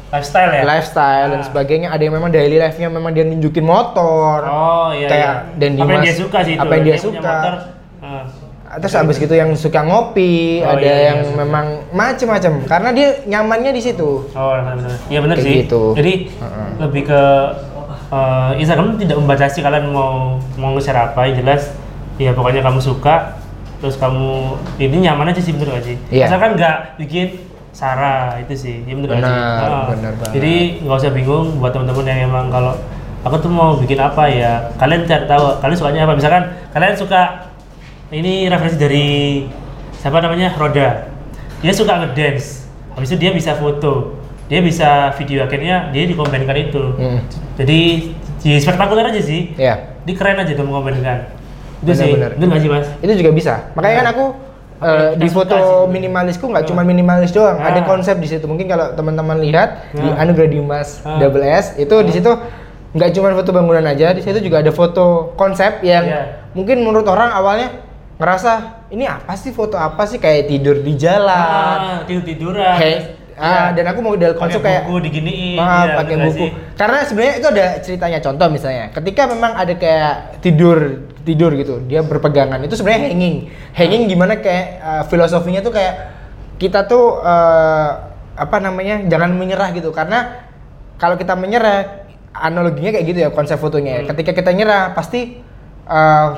lifestyle 0.09 0.51
ya? 0.51 0.63
lifestyle 0.65 1.29
dan 1.29 1.41
Ah. 1.41 1.47
sebagainya. 1.47 1.89
Ada 1.93 2.03
yang 2.03 2.15
memang 2.17 2.31
daily 2.31 2.57
life-nya 2.57 2.89
memang 2.89 3.13
dia 3.13 3.23
nunjukin 3.23 3.61
motor. 3.61 4.41
Oh 4.43 4.89
iya. 4.91 5.07
Kayak 5.07 5.35
iya. 5.37 5.59
Dan 5.61 5.71
apa 5.77 5.91
yang 5.93 6.03
dia 6.03 6.17
suka 6.17 6.39
sih 6.41 6.55
itu. 6.57 6.63
apa 6.65 6.73
yang 6.73 6.83
dia 6.83 6.95
punya 6.95 7.05
suka. 7.05 7.21
motor, 7.29 7.55
ah. 8.01 8.25
Terus 8.71 8.95
abis 8.95 9.17
gitu 9.19 9.35
yang 9.35 9.51
suka 9.53 9.83
ngopi, 9.83 10.63
Oh, 10.63 10.71
ada 10.71 10.81
iya, 10.81 10.95
iya, 10.95 11.07
yang 11.11 11.21
suka. 11.27 11.37
memang 11.43 11.67
macem-macem. 11.91 12.53
Karena 12.65 12.95
dia 12.95 13.09
nyamannya 13.27 13.75
di 13.75 13.83
situ. 13.83 14.31
Oh. 14.31 14.55
Iya 15.11 15.19
benar 15.21 15.37
sih. 15.37 15.67
gitu. 15.67 15.93
Jadi 15.93 16.31
Heeh. 16.33 16.69
lebih 16.79 17.03
ke 17.05 17.23
eh, 18.11 18.53
Instagram 18.61 18.99
tidak 18.99 19.17
membatasi 19.19 19.59
kalian 19.63 19.91
mau 19.91 20.37
mau 20.59 20.75
nge-share 20.75 21.11
apa, 21.11 21.31
yang 21.31 21.41
jelas 21.43 21.71
ya 22.21 22.37
pokoknya 22.37 22.61
kamu 22.61 22.81
suka 22.83 23.41
terus 23.81 23.97
kamu 23.97 24.61
ini 24.77 25.09
nyaman 25.09 25.33
aja 25.33 25.41
sih 25.41 25.57
bener 25.57 25.73
gak 25.81 25.85
sih? 25.89 25.97
Iya. 26.13 26.29
Asalkan 26.29 26.53
nggak 26.61 27.01
bikin 27.01 27.49
Sarah 27.73 28.37
itu 28.37 28.53
sih, 28.53 28.85
ya 28.85 28.93
bener 28.93 29.09
gak 29.09 29.25
sih? 29.25 29.33
Benar, 29.33 29.71
Ah. 29.73 29.87
benar 29.89 30.13
banget. 30.21 30.33
Jadi 30.37 30.55
nggak 30.85 30.97
usah 31.01 31.13
bingung 31.17 31.47
buat 31.63 31.73
teman-teman 31.73 32.05
yang 32.05 32.21
emang 32.29 32.47
kalau 32.53 32.75
aku 33.25 33.37
tuh 33.41 33.49
mau 33.49 33.79
bikin 33.81 33.97
apa 33.97 34.29
ya, 34.29 34.69
kalian 34.77 35.09
cari 35.09 35.25
tahu 35.25 35.45
kalian 35.65 35.77
sukanya 35.81 36.01
apa. 36.05 36.13
Misalkan 36.13 36.43
kalian 36.77 36.93
suka 36.93 37.23
ini 38.13 38.51
referensi 38.53 38.77
dari 38.77 39.09
siapa 39.97 40.21
namanya 40.21 40.53
Roda, 40.61 41.09
dia 41.63 41.73
suka 41.73 42.05
ngedance, 42.05 42.69
habis 42.93 43.09
itu 43.15 43.17
dia 43.17 43.33
bisa 43.33 43.57
foto, 43.57 44.19
dia 44.51 44.61
bisa 44.61 44.89
video 45.15 45.47
akhirnya 45.47 45.89
dia 45.89 46.05
dikombinkan 46.05 46.57
itu. 46.59 46.83
Hmm. 46.99 47.23
Jadi 47.55 47.81
di 48.41 48.51
spektakuler 48.57 49.07
aja 49.07 49.21
sih, 49.21 49.55
Ya, 49.55 49.95
di 50.03 50.13
keren 50.13 50.37
aja 50.37 50.51
tuh 50.51 50.67
mengkombinkan. 50.67 51.31
Itu 51.81 51.93
sih, 51.95 52.13
bener 52.13 52.35
nggak 52.35 52.59
sih 52.59 52.69
mas? 52.69 52.87
itu 52.99 53.13
juga 53.17 53.31
bisa. 53.31 53.55
Makanya 53.73 53.95
kan 53.97 54.05
Nah. 54.05 54.13
aku 54.13 54.27
Apa 54.81 54.89
eh, 54.89 54.97
yang 55.13 55.21
di 55.21 55.29
foto 55.29 55.57
minimalisku 55.87 56.41
nggak 56.43 56.65
Ah. 56.65 56.69
cuma 56.69 56.81
minimalis 56.83 57.31
doang, 57.31 57.57
Ah. 57.57 57.69
ada 57.69 57.85
konsep 57.85 58.17
di 58.17 58.25
situ. 58.25 58.45
Mungkin 58.45 58.65
kalau 58.65 58.91
teman-teman 58.91 59.37
lihat 59.39 59.93
di 59.93 60.03
Ah. 60.03 60.25
Anugerah 60.25 60.49
Dimas 60.49 61.05
Ah. 61.05 61.21
Double 61.21 61.45
S 61.45 61.77
itu 61.77 61.93
di 62.01 62.11
situ 62.11 62.33
nggak 62.91 63.13
cuma 63.13 63.29
foto 63.31 63.53
bangunan 63.53 63.85
aja, 63.85 64.11
di 64.11 64.19
situ 64.19 64.41
juga 64.41 64.59
ada 64.59 64.73
foto 64.73 65.37
konsep 65.37 65.85
yang 65.85 66.03
Iya. 66.03 66.23
mungkin 66.51 66.81
menurut 66.81 67.05
orang 67.05 67.29
awalnya 67.31 67.77
ngerasa 68.17 68.53
ini 68.89 69.05
apa 69.05 69.37
sih 69.37 69.53
foto 69.53 69.77
apa 69.77 70.05
sih 70.05 70.17
kayak 70.17 70.49
tidur 70.49 70.77
di 70.77 70.97
jalan, 70.97 71.29
Ah, 71.29 72.01
tidur 72.03 72.25
tiduran. 72.25 72.77
Hey, 72.77 73.20
ah, 73.41 73.69
dan 73.73 73.85
aku 73.89 73.99
mau 73.99 74.13
model 74.13 74.37
konsep 74.37 74.61
kayak 74.61 74.85
buku 74.85 75.01
diginiin, 75.09 75.57
Ah, 75.57 75.89
iya, 75.89 75.97
pakai 75.97 76.17
buku. 76.21 76.37
sih? 76.37 76.49
Karena 76.77 76.99
sebenarnya 77.03 77.35
itu 77.41 77.47
ada 77.49 77.65
ceritanya. 77.81 78.19
Contoh 78.21 78.47
misalnya, 78.47 78.85
ketika 78.93 79.23
memang 79.27 79.53
ada 79.57 79.73
kayak 79.73 80.39
tidur 80.39 80.79
tidur 81.21 81.53
gitu, 81.57 81.81
dia 81.85 82.05
berpegangan 82.05 82.61
itu 82.61 82.77
sebenarnya 82.77 83.09
hanging. 83.09 83.37
Hanging 83.73 84.03
gimana 84.07 84.37
kayak 84.39 84.67
uh, 84.79 85.03
filosofinya 85.09 85.61
tuh 85.61 85.73
kayak 85.73 85.95
kita 86.61 86.85
tuh 86.85 87.19
uh, 87.19 87.91
apa 88.37 88.57
namanya 88.61 89.01
jangan 89.09 89.33
menyerah 89.33 89.73
gitu. 89.73 89.89
Karena 89.91 90.49
kalau 90.97 91.17
kita 91.17 91.33
menyerah 91.33 92.05
analoginya 92.31 92.93
kayak 92.93 93.07
gitu 93.09 93.19
ya 93.25 93.31
konsep 93.33 93.57
fotonya. 93.57 93.91
ya. 93.91 94.01
Hmm. 94.05 94.09
Ketika 94.13 94.33
kita 94.37 94.51
nyerah 94.53 94.93
pasti 94.93 95.41
uh, 95.89 96.29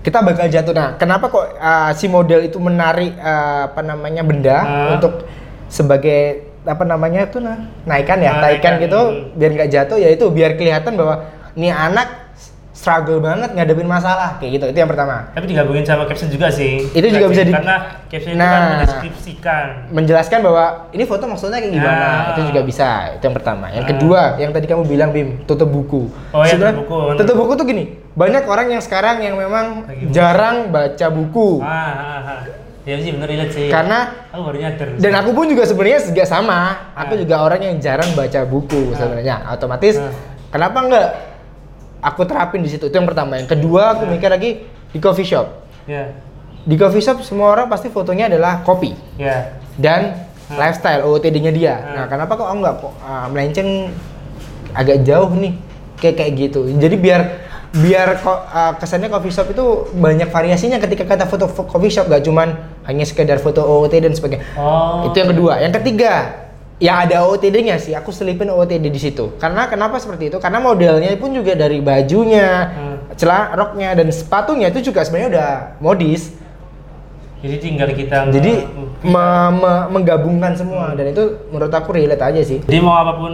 kita 0.00 0.24
bakal 0.24 0.48
jatuh. 0.48 0.72
Nah, 0.72 0.90
kenapa 0.96 1.28
kok 1.28 1.44
uh, 1.60 1.90
si 1.92 2.08
model 2.08 2.48
itu 2.48 2.56
menarik 2.56 3.20
uh, 3.20 3.68
apa 3.68 3.80
namanya 3.84 4.24
benda 4.24 4.56
Ah. 4.56 4.96
untuk 4.96 5.28
sebagai 5.70 6.20
apa 6.60 6.84
namanya 6.84 7.24
itu 7.24 7.38
nah 7.38 7.56
naikan 7.82 8.18
ya, 8.18 8.36
Ah, 8.36 8.40
naikan 8.44 8.76
gitu 8.76 9.00
hmm. 9.00 9.32
biar 9.32 9.50
nggak 9.54 9.70
jatuh 9.70 9.96
ya 9.96 10.10
itu 10.10 10.28
biar 10.28 10.54
kelihatan 10.54 10.92
bahwa 10.92 11.24
nih 11.52 11.70
anak 11.70 12.28
struggle 12.70 13.20
banget 13.20 13.52
ngadepin 13.52 13.84
masalah 13.84 14.36
kayak 14.36 14.56
gitu. 14.56 14.64
Itu 14.66 14.78
yang 14.78 14.88
pertama. 14.88 15.28
Tapi 15.30 15.44
digabungin 15.46 15.84
sama 15.84 16.04
caption 16.04 16.28
juga 16.28 16.48
sih. 16.48 16.88
Itu 16.88 17.06
juga 17.06 17.28
bisa 17.28 17.44
di- 17.44 17.52
Karena 17.52 17.76
caption 18.08 18.32
itu 18.32 18.40
Nah. 18.40 18.48
kan 18.48 18.62
mendeskripsikan. 18.72 19.66
menjelaskan 19.90 20.38
bahwa 20.40 20.64
ini 20.90 21.04
foto 21.04 21.24
maksudnya 21.24 21.60
kayak 21.60 21.74
gimana 21.74 22.06
Ah. 22.08 22.20
itu 22.32 22.40
juga 22.48 22.60
bisa 22.62 22.88
itu 23.12 23.22
yang 23.22 23.36
pertama 23.36 23.68
yang 23.68 23.84
Ah. 23.84 23.90
kedua 23.90 24.20
yang 24.36 24.50
tadi 24.50 24.64
kamu 24.64 24.82
bilang 24.86 25.10
Bim 25.10 25.44
tutup 25.44 25.68
buku 25.68 26.08
Oh, 26.30 26.40
iya, 26.40 26.56
tutup 26.56 26.72
buku, 26.78 26.98
bener. 27.06 27.18
tutup 27.18 27.36
buku 27.36 27.52
tuh 27.54 27.66
gini 27.66 27.84
banyak 28.10 28.44
orang 28.44 28.66
yang 28.70 28.80
sekarang 28.80 29.16
yang 29.18 29.34
memang 29.34 29.84
Lagi 29.84 30.04
jarang 30.08 30.56
baca 30.68 31.06
buku 31.10 31.60
Ah, 31.60 31.68
ah, 31.68 32.20
ah. 32.26 32.40
Ya 32.90 32.98
sih 32.98 33.14
bener 33.14 33.28
relate 33.28 33.52
sih. 33.52 33.66
karena 33.70 33.98
aku 34.28 34.42
baru 34.42 34.58
nyadar. 34.58 34.88
dan 34.98 35.12
aku 35.14 35.30
pun 35.30 35.46
juga 35.46 35.62
sebenarnya 35.62 36.00
juga 36.02 36.24
sama 36.24 36.58
aku 36.90 37.14
Ah. 37.14 37.18
juga 37.18 37.34
orang 37.38 37.60
yang 37.62 37.76
jarang 37.78 38.10
baca 38.12 38.40
buku 38.44 38.90
Ah. 38.90 38.98
sebenarnya 38.98 39.34
otomatis 39.48 39.94
Ah. 39.94 40.10
kenapa 40.50 40.78
enggak 40.80 41.08
aku 42.00 42.20
terapin 42.24 42.60
di 42.60 42.68
situ 42.68 42.82
itu 42.82 42.92
yang 42.92 43.06
pertama 43.06 43.36
yang 43.36 43.46
kedua 43.46 43.94
aku 43.94 44.08
mikir 44.08 44.26
lagi 44.26 44.50
di 44.66 44.98
coffee 44.98 45.22
shop 45.24 45.46
Ya. 45.86 46.10
di 46.60 46.74
coffee 46.74 46.98
shop 46.98 47.22
semua 47.22 47.52
orang 47.52 47.66
pasti 47.66 47.86
fotonya 47.88 48.26
adalah 48.26 48.58
kopi 48.60 48.90
Ya. 49.14 49.54
dan 49.76 50.26
lifestyle 50.50 51.06
OOTD-nya 51.06 51.52
dia. 51.52 51.74
Ah. 51.76 51.78
Nah, 51.94 52.04
kenapa 52.08 52.34
kok 52.34 52.48
enggak 52.48 52.74
kok 52.80 52.90
ah, 53.00 53.30
melenceng 53.30 53.94
agak 54.72 55.02
jauh 55.02 55.30
nih 55.32 55.54
kayak 55.96 56.16
kayak 56.16 56.32
gitu. 56.34 56.66
Jadi 56.72 56.96
biar 56.96 57.20
biar 57.72 58.18
kok 58.18 58.38
ah, 58.46 58.72
kesannya 58.74 59.06
coffee 59.06 59.30
shop 59.30 59.46
itu 59.48 59.64
banyak 59.92 60.26
variasinya 60.26 60.76
ketika 60.76 61.06
kata 61.06 61.24
foto 61.24 61.46
fo- 61.46 61.64
coffee 61.64 61.86
shop 61.88 62.06
gak 62.06 62.22
cuman 62.22 62.58
hanya 62.82 63.04
sekedar 63.04 63.38
foto 63.38 63.62
OOTD 63.62 64.02
dan 64.02 64.12
sebagainya. 64.12 64.42
Oh. 64.54 65.06
Itu 65.06 65.16
yang 65.16 65.30
kedua. 65.30 65.52
Yang 65.58 65.78
ketiga, 65.78 66.12
yang 66.76 66.96
ada 66.98 67.22
OOTD-nya 67.22 67.76
sih, 67.76 67.92
aku 67.92 68.10
selipin 68.10 68.48
OOTD 68.48 68.82
di 68.84 68.98
situ. 68.98 69.36
Karena 69.36 69.66
kenapa 69.66 69.96
seperti 69.96 70.28
itu? 70.28 70.38
Karena 70.38 70.58
modelnya 70.58 71.14
pun 71.14 71.30
juga 71.30 71.54
dari 71.54 71.78
bajunya, 71.78 72.48
Hmm. 72.68 72.96
celana 73.14 73.54
roknya 73.54 73.94
dan 73.94 74.10
sepatunya 74.10 74.66
itu 74.68 74.90
juga 74.90 75.04
sebenarnya 75.04 75.28
udah 75.30 75.50
modis. 75.78 76.34
Jadi 77.40 77.56
tinggal 77.56 77.88
kita 77.90 78.28
Jadi 78.28 78.68
me- 79.00 79.52
me- 79.54 79.88
menggabungkan 79.90 80.52
semua 80.52 80.92
dan 80.92 81.08
itu 81.08 81.22
menurut 81.48 81.70
aku 81.70 81.94
relate 81.94 82.20
aja 82.20 82.42
sih. 82.42 82.60
Jadi 82.60 82.80
mau 82.80 82.92
apa 82.94 83.16
pun 83.16 83.32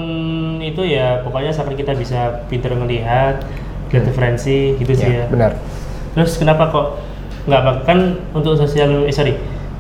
itu 0.61 0.79
ya 0.85 1.25
pokoknya 1.25 1.51
sampai 1.51 1.75
kita 1.75 1.90
bisa 1.90 2.46
pinter 2.46 2.70
melihat, 2.72 3.42
lihat 3.97 4.07
referensi 4.07 4.77
gitu 4.77 4.93
sih 4.93 5.07
ya. 5.07 5.15
Iya, 5.17 5.25
benar. 5.27 5.51
Terus 6.13 6.37
kenapa 6.37 6.69
kok 6.69 6.87
nggak 7.45 7.61
bak- 7.63 7.83
kan 7.85 7.99
untuk 8.31 8.55
sosial 8.55 9.05
eh 9.05 9.11
sorry 9.11 9.35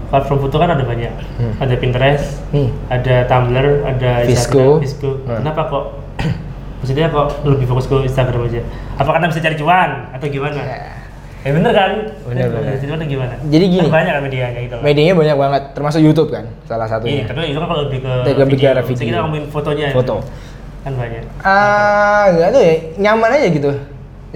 platform 0.06 0.38
foto 0.40 0.56
kan 0.56 0.70
ada 0.70 0.80
banyak, 0.80 1.10
Hmm. 1.36 1.52
ada 1.58 1.74
Pinterest, 1.74 2.40
Hmm. 2.48 2.70
ada 2.88 3.26
Tumblr, 3.26 3.66
ada 3.84 4.22
Visco. 4.22 4.78
Visco. 4.78 5.18
Hmm. 5.22 5.42
Kenapa 5.42 5.66
kok 5.66 5.84
maksudnya 6.78 7.08
kok 7.08 7.42
lebih 7.42 7.66
fokus 7.66 7.84
ke 7.84 7.96
Instagram 8.02 8.46
aja? 8.46 8.62
Apa 8.96 9.10
karena 9.12 9.26
bisa 9.26 9.40
cari 9.40 9.56
cuan 9.56 9.90
atau 10.10 10.26
gimana? 10.26 10.62
Ya 11.42 11.54
bener 11.54 11.70
kan? 11.70 11.90
Bener, 12.26 12.50
bener. 12.50 12.74
Jadi 12.74 12.86
mana 12.88 13.04
gimana? 13.04 13.34
Jadi 13.40 13.64
gini. 13.68 13.82
Kan 13.82 13.94
banyak 13.94 14.12
kan 14.12 14.22
medianya 14.24 14.60
gitu. 14.60 14.76
Medianya 14.78 15.14
banyak 15.14 15.36
banget, 15.36 15.62
termasuk 15.74 16.00
YouTube 16.00 16.28
kan, 16.28 16.42
salah 16.64 16.86
Iya, 16.86 16.92
satunya. 16.92 17.22
tapi 17.24 17.40
itu 17.46 17.58
kan 17.58 17.68
kalau 17.68 17.82
lebih 17.86 17.98
ke 18.02 18.12
ke 18.24 18.44
video. 18.46 18.66
Jadi 18.68 18.82
video. 18.84 19.06
kita 19.08 19.18
ngomongin 19.22 19.44
fotonya. 19.48 19.86
Foto. 19.90 20.16
Kan 20.82 20.92
banyak. 20.94 21.22
Ah, 21.40 22.30
nggak 22.32 22.48
tahu 22.48 22.62
ya, 22.62 22.74
nyaman 23.00 23.30
aja 23.32 23.46
gitu. 23.48 23.70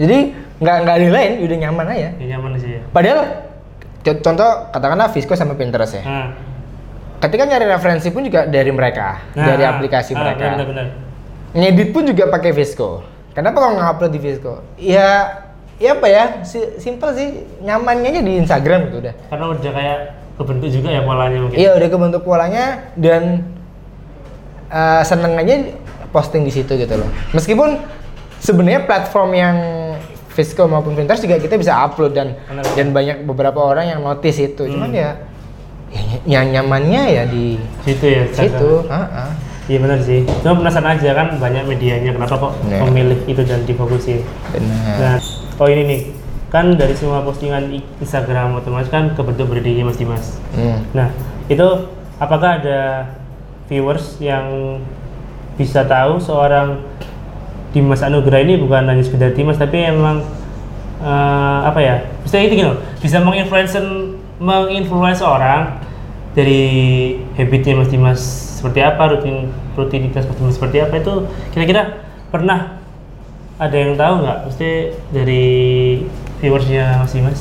Jadi 0.01 0.19
nggak 0.57 0.77
nggak 0.81 0.95
ada 0.97 1.09
lain, 1.13 1.33
udah 1.45 1.59
nyaman 1.61 1.87
aja. 1.93 2.09
Ya 2.17 2.27
nyaman 2.37 2.51
sih 2.57 2.71
ya. 2.73 2.81
Padahal 2.89 3.19
co- 4.01 4.21
contoh 4.21 4.51
katakanlah 4.73 5.09
Visco 5.13 5.37
sama 5.37 5.53
Pinterest 5.55 6.01
ya. 6.01 6.05
Nah, 6.05 6.29
Ketika 7.21 7.45
nyari 7.45 7.69
referensi 7.69 8.09
pun 8.09 8.25
juga 8.25 8.49
dari 8.49 8.73
mereka, 8.73 9.21
nah, 9.37 9.45
dari 9.45 9.61
aplikasi 9.61 10.17
ah, 10.17 10.25
mereka. 10.25 10.57
Benar-benar. 10.57 10.87
Ngedit 11.53 11.89
pun 11.93 12.09
juga 12.09 12.33
pakai 12.33 12.57
Visco. 12.57 13.05
Kenapa 13.37 13.61
kalau 13.61 13.77
nge-upload 13.77 14.13
di 14.17 14.21
Visco? 14.25 14.65
Ya, 14.81 15.09
ya 15.77 16.01
apa 16.01 16.09
ya? 16.09 16.25
Si- 16.49 16.81
Simple 16.81 17.13
sih, 17.13 17.29
nyamannya 17.61 18.09
aja 18.09 18.21
di 18.25 18.33
Instagram 18.41 18.89
gitu 18.89 19.05
udah. 19.05 19.15
Karena 19.29 19.45
udah 19.53 19.61
kayak 19.69 19.99
kebentuk 20.41 20.69
juga 20.73 20.89
ya 20.89 21.05
polanya 21.05 21.39
mungkin. 21.39 21.57
Iya 21.61 21.71
udah 21.77 21.89
kebentuk 21.93 22.23
polanya 22.25 22.65
dan 22.97 23.45
eh, 24.71 25.03
seneng 25.05 25.37
aja 25.37 25.55
posting 26.11 26.43
di 26.43 26.53
situ 26.53 26.73
gitu 26.73 26.95
loh. 26.97 27.09
Meskipun 27.31 27.85
sebenarnya 28.41 28.89
platform 28.89 29.31
yang 29.37 29.57
Visco 30.41 30.65
maupun 30.65 30.97
Pinterest 30.97 31.21
juga 31.21 31.37
kita 31.37 31.55
bisa 31.55 31.77
upload 31.79 32.17
dan 32.17 32.33
Benar. 32.41 32.65
dan 32.73 32.87
banyak 32.91 33.17
beberapa 33.23 33.61
orang 33.61 33.85
yang 33.87 34.01
notice 34.01 34.41
itu. 34.41 34.65
Cuman 34.65 34.89
ya, 34.89 35.21
ya 36.25 36.41
ny- 36.41 36.57
nyamannya 36.57 37.03
ya 37.13 37.25
di 37.25 37.61
Situ 37.85 38.07
ya. 38.09 38.25
Situ. 38.33 38.89
Heeh. 38.89 39.31
Iya 39.69 39.79
benar 39.79 40.01
sih. 40.01 40.25
Cuma 40.41 40.59
penasaran 40.59 40.97
aja 40.97 41.11
kan 41.13 41.37
banyak 41.37 41.63
medianya 41.63 42.11
kenapa 42.11 42.35
kok 42.41 42.53
Nah. 42.67 42.83
memilih 42.89 43.21
itu 43.29 43.45
dan 43.45 43.63
difokusin. 43.63 44.25
Benar. 44.51 44.97
Nah, 44.99 45.15
oh 45.57 45.69
ini 45.69 45.83
nih. 45.85 46.01
Kan 46.51 46.75
dari 46.75 46.99
semua 46.99 47.23
postingan 47.23 47.71
Instagram 48.03 48.59
otomatis 48.59 48.91
kan 48.91 49.15
kebentuk 49.15 49.47
berdirinya 49.47 49.87
Mas 49.87 50.01
Dimas. 50.01 50.43
Hmm. 50.51 50.83
Nah, 50.91 51.15
itu 51.47 51.63
apakah 52.19 52.59
ada 52.59 53.07
viewers 53.71 54.19
yang 54.19 54.79
bisa 55.55 55.87
tahu 55.87 56.19
seorang 56.19 56.83
Dimas 57.71 58.03
Anugrah 58.03 58.43
ini 58.43 58.59
bukan 58.59 58.83
hanya 58.85 59.03
sekedar 59.03 59.31
Dimas 59.31 59.57
tapi 59.57 59.79
emang 59.81 60.23
eh, 61.01 61.59
apa 61.65 61.79
ya? 61.79 61.97
Misalnya 62.23 62.45
itu 62.47 62.55
loh, 62.61 62.77
bisa 62.99 63.19
menginfluence 63.19 63.75
menginfluence 64.41 65.21
orang 65.21 65.79
dari 66.33 66.63
habitnya 67.35 67.75
Mas 67.77 67.91
Dimas 67.91 68.21
seperti 68.59 68.81
apa, 68.81 69.03
rutin 69.09 69.51
rutinitas 69.75 70.25
Mas 70.25 70.37
Dimas 70.37 70.55
seperti 70.55 70.79
apa 70.79 70.95
itu 70.97 71.13
kira-kira 71.51 72.07
pernah 72.29 72.79
ada 73.57 73.77
yang 73.77 73.95
tahu 73.95 74.15
nggak? 74.25 74.39
Mesti 74.47 74.69
dari 75.11 75.45
viewersnya 76.39 76.99
Mas 76.99 77.13
Dimas? 77.13 77.41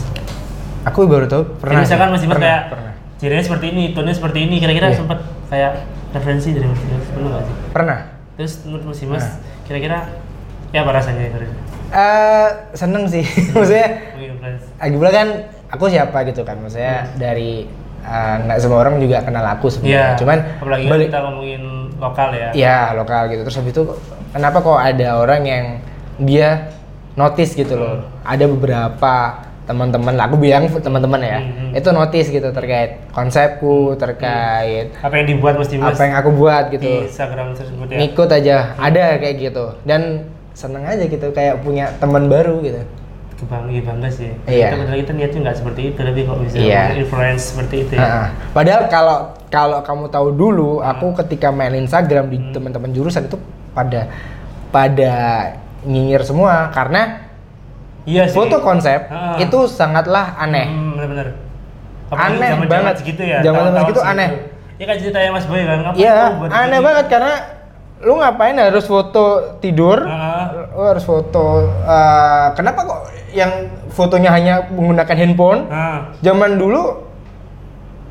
Aku 0.84 1.06
baru 1.06 1.26
tahu 1.26 1.44
pernah. 1.58 1.80
Jadi 1.80 1.86
misalkan. 1.86 2.08
Mas 2.10 2.22
Dimas 2.22 2.36
pernah, 2.36 2.48
kayak 2.48 2.64
pernah. 2.70 2.94
jadinya 3.20 3.44
seperti 3.44 3.66
ini, 3.72 3.84
tone 3.92 4.12
seperti 4.12 4.40
ini, 4.44 4.56
kira-kira 4.58 4.88
Iya. 4.90 4.98
sempat 4.98 5.20
kayak 5.48 5.72
referensi 6.12 6.50
dari 6.52 6.66
Mas 6.66 6.80
Dimas, 6.80 7.08
pernah 7.10 7.30
nggak 7.30 7.44
sih? 7.44 7.56
Pernah. 7.72 8.00
Terus 8.36 8.54
menurut 8.64 8.84
Mas 8.88 9.00
Dimas, 9.00 9.24
Nah. 9.24 9.34
Kira-kira 9.70 10.10
ya 10.74 10.82
apa 10.82 10.92
rasanya 10.98 11.30
itu? 11.30 11.38
Eh 11.90 12.50
seneng 12.74 13.06
sih. 13.06 13.22
Maksudnya 13.54 13.88
lagi 14.80 14.96
pula 14.98 15.12
kan 15.14 15.28
aku 15.70 15.86
siapa 15.86 16.26
gitu 16.26 16.42
kan 16.42 16.58
maksudnya 16.58 17.06
dari 17.20 17.68
eh, 18.02 18.36
nggak 18.42 18.58
semua 18.58 18.82
orang 18.82 18.98
juga 18.98 19.22
kenal 19.22 19.46
aku 19.46 19.68
Iya. 19.70 19.76
sebenarnya 19.76 20.14
cuman 20.18 20.38
apalagi 20.58 20.86
balik 20.90 21.08
kita 21.12 21.20
ngomongin 21.22 21.62
lokal 22.00 22.30
ya. 22.34 22.50
ya 22.56 22.80
lokal 22.96 23.22
gitu 23.30 23.42
terus 23.46 23.58
habis 23.60 23.74
itu 23.76 23.84
kenapa 24.32 24.58
kok 24.64 24.80
ada 24.80 25.08
orang 25.20 25.42
yang 25.46 25.66
dia 26.18 26.74
notice 27.14 27.54
gitu 27.54 27.76
loh 27.76 28.08
ada 28.24 28.46
beberapa 28.48 29.14
teman-teman 29.70 30.18
lah 30.18 30.26
aku 30.26 30.36
bilang 30.36 30.66
teman-teman 30.66 31.22
ya 31.22 31.38
Hmm. 31.40 31.78
itu 31.78 31.90
notice 31.92 32.28
gitu 32.28 32.50
terkait 32.50 33.06
konsepku 33.14 33.94
terkait 33.94 34.90
Apa 34.98 35.14
yang 35.16 35.28
dibuat 35.30 35.62
Dimas 35.62 35.94
apa 35.94 36.02
yang 36.02 36.16
aku 36.18 36.30
buat 36.34 36.64
di 36.68 36.74
gitu 36.74 37.06
Instagram 37.06 37.54
tersebut 37.54 37.86
ya? 37.88 37.98
ngikut 38.02 38.30
aja 38.34 38.56
ada 38.76 39.06
kayak 39.16 39.36
gitu 39.40 39.66
dan 39.86 40.26
seneng 40.52 40.84
aja 40.84 41.06
gitu 41.06 41.30
kayak 41.30 41.62
punya 41.62 41.94
teman 42.02 42.26
baru 42.26 42.58
gitu 42.60 42.82
Kebangga, 43.40 43.72
iya 43.72 43.82
bangga 43.82 44.10
sih. 44.12 44.36
Iya. 44.44 44.68
Kita 44.68 44.76
padahal 44.76 45.00
kita 45.00 45.12
niatnya 45.16 45.40
nggak 45.40 45.58
seperti 45.64 45.82
itu, 45.88 46.00
tapi 46.04 46.20
kok 46.28 46.38
bisa 46.44 46.56
Iya. 46.60 46.84
influence 46.92 47.44
seperti 47.48 47.76
itu 47.80 47.94
ya. 47.96 48.04
Heeh. 48.04 48.28
Padahal 48.52 48.82
kalau 48.92 49.18
kalau 49.48 49.80
kamu 49.80 50.06
tahu 50.12 50.28
dulu, 50.36 50.72
Hmm. 50.76 50.92
aku 50.92 51.16
ketika 51.24 51.48
main 51.48 51.72
Instagram 51.72 52.28
di 52.28 52.52
teman-teman 52.52 52.92
jurusan 52.92 53.32
itu 53.32 53.40
pada 53.72 54.12
pada 54.68 55.14
nyinyir 55.82 56.20
semua 56.22 56.68
karena 56.70 57.29
Iya 58.08 58.24
sih. 58.28 58.36
foto 58.36 58.60
konsep 58.64 59.08
Heeh. 59.08 59.48
itu 59.48 59.60
sangatlah 59.68 60.36
aneh. 60.38 60.68
Hmm, 60.68 60.96
bener-bener. 60.96 61.28
Aneh 62.10 62.50
zaman-zaman 62.58 62.68
banget. 62.68 62.96
segitu 63.02 63.22
ya. 63.22 63.40
Zaman-zaman 63.44 63.56
tahun-tahun 63.70 63.86
segitu 63.86 64.02
aneh. 64.02 64.30
Iya 64.80 64.86
kan 64.88 64.96
ceritanya 64.96 65.30
Mas 65.36 65.46
Boy 65.46 65.62
kan. 65.68 65.78
ngapain 65.84 66.00
Iya, 66.00 66.16
aneh 66.50 66.80
banget 66.80 67.06
karena 67.12 67.34
lu 68.00 68.14
ngapain 68.16 68.56
harus 68.56 68.86
foto 68.88 69.26
tidur? 69.60 70.08
Lu 70.08 70.84
harus 70.88 71.04
foto 71.04 71.68
eh, 71.68 72.48
kenapa 72.56 72.80
kok 72.88 73.02
yang 73.36 73.52
fotonya 73.92 74.32
hanya 74.32 74.56
menggunakan 74.72 75.16
handphone? 75.20 75.68
Nah, 75.68 76.16
Zaman 76.24 76.56
dulu 76.56 77.09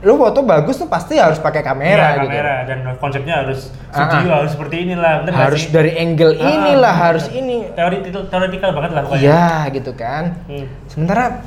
lu 0.00 0.14
foto 0.14 0.40
bagus 0.40 0.76
tuh 0.76 0.86
pasti 0.86 1.16
harus 1.16 1.36
pakai 1.36 1.58
kamera 1.58 1.90
iya, 2.08 2.14
gitu. 2.16 2.30
kamera 2.30 2.56
dan 2.64 2.78
konsepnya 2.96 3.34
harus 3.42 3.74
Ah, 3.88 4.06
studio 4.06 4.30
ah. 4.30 4.36
harus 4.38 4.50
seperti 4.52 4.74
inilah, 4.84 5.12
bener 5.20 5.32
harus 5.34 5.60
sih? 5.60 5.70
dari 5.70 5.90
angle 5.92 6.32
Ah, 6.32 6.46
inilah 6.48 6.70
bener. 6.92 7.04
harus 7.04 7.24
ini 7.30 7.56
Teori 7.68 7.96
itu 8.04 8.20
teoretikal 8.22 8.70
banget 8.72 8.90
lah 8.92 9.02
pokoknya. 9.02 9.20
iya 9.20 9.46
gitu 9.70 9.92
kan 9.92 10.24
Hmm. 10.44 10.66
sementara 10.86 11.42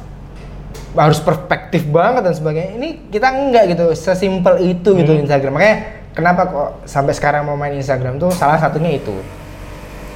harus 0.93 1.19
perspektif 1.19 1.87
banget 1.87 2.21
dan 2.21 2.33
sebagainya 2.33 2.71
ini 2.75 2.89
kita 3.07 3.27
enggak 3.29 3.63
gitu 3.69 3.85
sesimpel 3.93 4.59
itu 4.59 4.89
gitu 4.93 5.11
Hmm. 5.13 5.23
Instagram 5.23 5.51
makanya 5.53 5.77
kenapa 6.11 6.41
kok 6.45 6.69
sampai 6.83 7.13
sekarang 7.13 7.45
mau 7.45 7.55
main 7.55 7.71
Instagram 7.73 8.17
tuh 8.17 8.31
salah 8.31 8.57
satunya 8.57 8.91
itu 8.93 9.15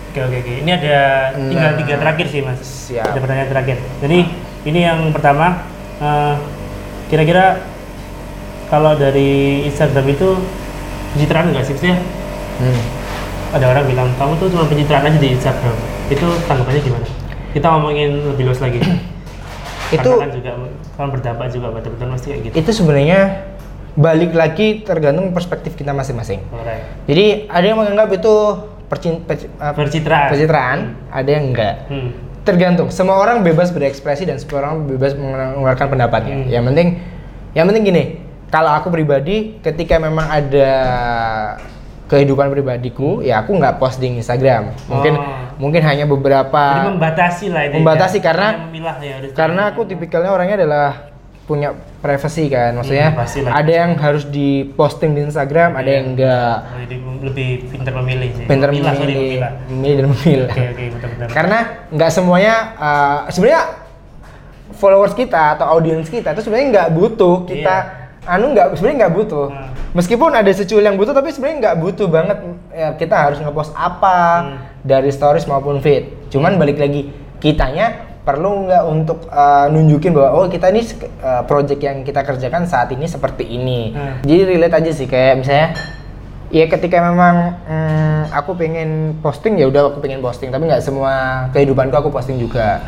Oke 0.07 0.23
oke 0.23 0.37
oke. 0.37 0.53
Ini 0.59 0.71
ada 0.73 0.97
tinggal 1.33 1.71
Nah. 1.71 1.77
tiga 1.77 1.95
terakhir 1.97 2.25
sih 2.25 2.39
mas. 2.39 2.63
Siap. 2.87 3.03
Ada 3.05 3.19
pertanyaan 3.19 3.49
terakhir. 3.49 3.77
Jadi 3.99 4.19
ini 4.63 4.79
yang 4.81 5.11
pertama. 5.11 5.59
eh, 5.97 6.35
Kira-kira 7.05 7.59
kalau 8.75 8.91
dari 8.99 9.63
Instagram 9.71 10.05
itu 10.11 10.35
pencitraan 11.15 11.55
nggak 11.55 11.63
sih 11.63 11.71
maksudnya? 11.79 11.97
Hmm. 12.59 12.81
Ada 13.55 13.71
orang 13.71 13.87
bilang 13.87 14.11
kamu 14.19 14.35
tuh 14.35 14.51
cuma 14.51 14.67
pencitraan 14.67 15.07
aja 15.07 15.15
di 15.15 15.31
Instagram. 15.31 15.75
Itu 16.11 16.27
tanggapannya 16.43 16.81
gimana? 16.83 17.07
Kita 17.55 17.71
ngomongin 17.71 18.35
lebih 18.35 18.51
luas 18.51 18.59
lagi. 18.59 18.83
Itu 19.95 20.11
kan 20.19 20.27
juga 20.27 20.51
kan 20.99 21.07
berdampak 21.07 21.55
juga 21.55 21.71
buat 21.71 21.87
teman-teman 21.87 22.19
pasti 22.19 22.27
kayak 22.35 22.41
gitu. 22.49 22.53
itu 22.57 22.71
sebenarnya 22.73 23.19
balik 23.95 24.35
lagi 24.35 24.83
tergantung 24.83 25.31
perspektif 25.31 25.77
kita 25.79 25.95
masing-masing. 25.95 26.43
Alright. 26.51 26.83
Jadi 27.07 27.47
ada 27.47 27.63
yang 27.63 27.79
menganggap 27.79 28.11
itu 28.11 28.33
percin, 28.91 29.23
perci- 29.23 29.47
uh, 29.55 29.71
Pencitraan. 29.71 30.29
pencitraan, 30.33 30.79
ada 31.13 31.29
yang 31.29 31.53
enggak. 31.53 31.87
Hmm. 31.87 32.11
Tergantung. 32.43 32.89
Semua 32.91 33.21
orang 33.23 33.45
bebas 33.45 33.71
berekspresi 33.71 34.25
dan 34.27 34.41
semua 34.41 34.67
orang 34.67 34.83
bebas 34.89 35.15
mengeluarkan 35.15 35.87
pendapatnya. 35.87 36.35
Hmm. 36.43 36.49
Yang 36.49 36.63
penting, 36.73 36.87
yang 37.53 37.65
penting 37.71 37.83
gini. 37.85 38.03
Kalau 38.47 38.71
aku 38.71 38.87
pribadi, 38.89 39.57
ketika 39.59 39.97
memang 39.97 40.25
ada 40.25 40.69
kehidupan 42.05 42.47
pribadiku, 42.47 43.19
ya 43.19 43.41
aku 43.41 43.51
nggak 43.51 43.75
post 43.75 43.97
di 43.97 44.13
Instagram. 44.13 44.69
Mungkin 44.85 45.13
Oh. 45.13 45.25
mungkin 45.57 45.81
hanya 45.81 46.05
beberapa. 46.05 46.63
Jadi 46.77 46.89
membatasi 46.91 47.45
lah 47.49 47.61
ini. 47.65 47.73
Membatasi 47.75 48.17
ya. 48.17 48.23
karena- 48.23 48.53
memilah 48.61 48.95
ya 48.99 49.15
karena 49.31 49.61
aku 49.67 49.81
tipikalnya 49.83 50.29
orangnya 50.29 50.57
adalah 50.57 50.89
punya 51.45 51.69
privasi 52.01 52.49
kan 52.49 52.73
maksudnya 52.73 53.13
Hmm, 53.13 53.53
ada 53.53 53.69
yang 53.69 53.93
harus 53.95 54.25
diposting 54.25 55.13
di 55.13 55.21
Instagram 55.23 55.77
ada 55.77 55.85
Iya. 55.85 55.93
yang 55.93 56.05
enggak 56.11 56.55
jadi 56.81 56.95
lebih 57.21 57.47
pintar 57.69 57.93
memilih 57.95 58.29
sih. 58.33 58.45
pinter 58.45 58.67
Memilah, 58.67 58.91
sorry, 58.91 59.05
memilih 59.05 59.21
memilah. 59.21 59.51
memilih 59.69 59.93
dan 59.95 60.05
memilih 60.09 60.45
Oke 60.47 60.63
oke 60.65 60.83
benar-benar. 60.89 61.27
karena 61.29 61.57
nggak 61.87 62.11
semuanya 62.11 62.53
uh, 62.75 63.17
sebenarnya 63.29 63.61
followers 64.73 65.13
kita 65.13 65.43
atau 65.53 65.65
audiens 65.69 66.09
kita 66.09 66.33
itu 66.33 66.41
sebenarnya 66.41 66.67
nggak 66.71 66.89
butuh 66.91 67.35
kita 67.45 67.75
anu 68.25 68.51
nggak 68.51 68.73
sebenarnya 68.73 68.97
nggak 69.01 69.15
butuh. 69.15 69.47
Hmm. 69.47 69.69
meskipun 69.93 70.29
ada 70.29 70.51
secuil 70.51 70.81
yang 70.81 70.95
butuh 70.95 71.11
tapi 71.11 71.29
sebenarnya 71.29 71.57
nggak 71.61 71.77
butuh 71.79 72.07
banget 72.07 72.37
ya, 72.69 72.89
kita 72.93 73.15
harus 73.15 73.37
ngepost 73.39 73.71
apa 73.71 74.17
Hmm. 74.41 74.57
dari 74.81 75.09
stories 75.09 75.45
maupun 75.45 75.79
feed 75.79 76.27
cuman 76.27 76.55
balik 76.55 76.75
lagi 76.75 77.09
kitanya 77.37 77.93
perlu 78.21 78.65
nggak 78.65 78.83
untuk 78.85 79.29
uh, 79.29 79.69
nunjukin 79.69 80.09
bahwa 80.09 80.29
oh 80.35 80.45
kita 80.45 80.67
ini 80.67 80.81
uh, 81.19 81.45
project 81.45 81.77
yang 81.77 82.01
kita 82.01 82.21
kerjakan 82.21 82.65
saat 82.65 82.89
ini 82.89 83.05
seperti 83.05 83.45
ini 83.45 83.93
Hmm. 83.93 84.15
jadi 84.21 84.41
relate 84.47 84.75
aja 84.75 84.91
sih 84.91 85.05
kayak 85.05 85.39
misalnya 85.39 85.67
ya 86.47 86.65
ketika 86.65 86.97
memang 86.99 87.53
hmm, 87.61 88.21
aku 88.31 88.51
pengen 88.53 88.89
posting 89.19 89.55
ya 89.55 89.65
udah 89.65 89.89
aku 89.89 89.99
pengen 89.99 90.19
posting 90.19 90.49
tapi 90.49 90.65
nggak 90.65 90.81
semua 90.81 91.47
kehidupanku 91.51 91.93
aku 91.93 92.09
posting 92.09 92.35
juga 92.35 92.81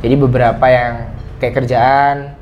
jadi 0.00 0.14
beberapa 0.14 0.64
yang 0.64 1.08
kayak 1.36 1.54
kerjaan 1.56 2.33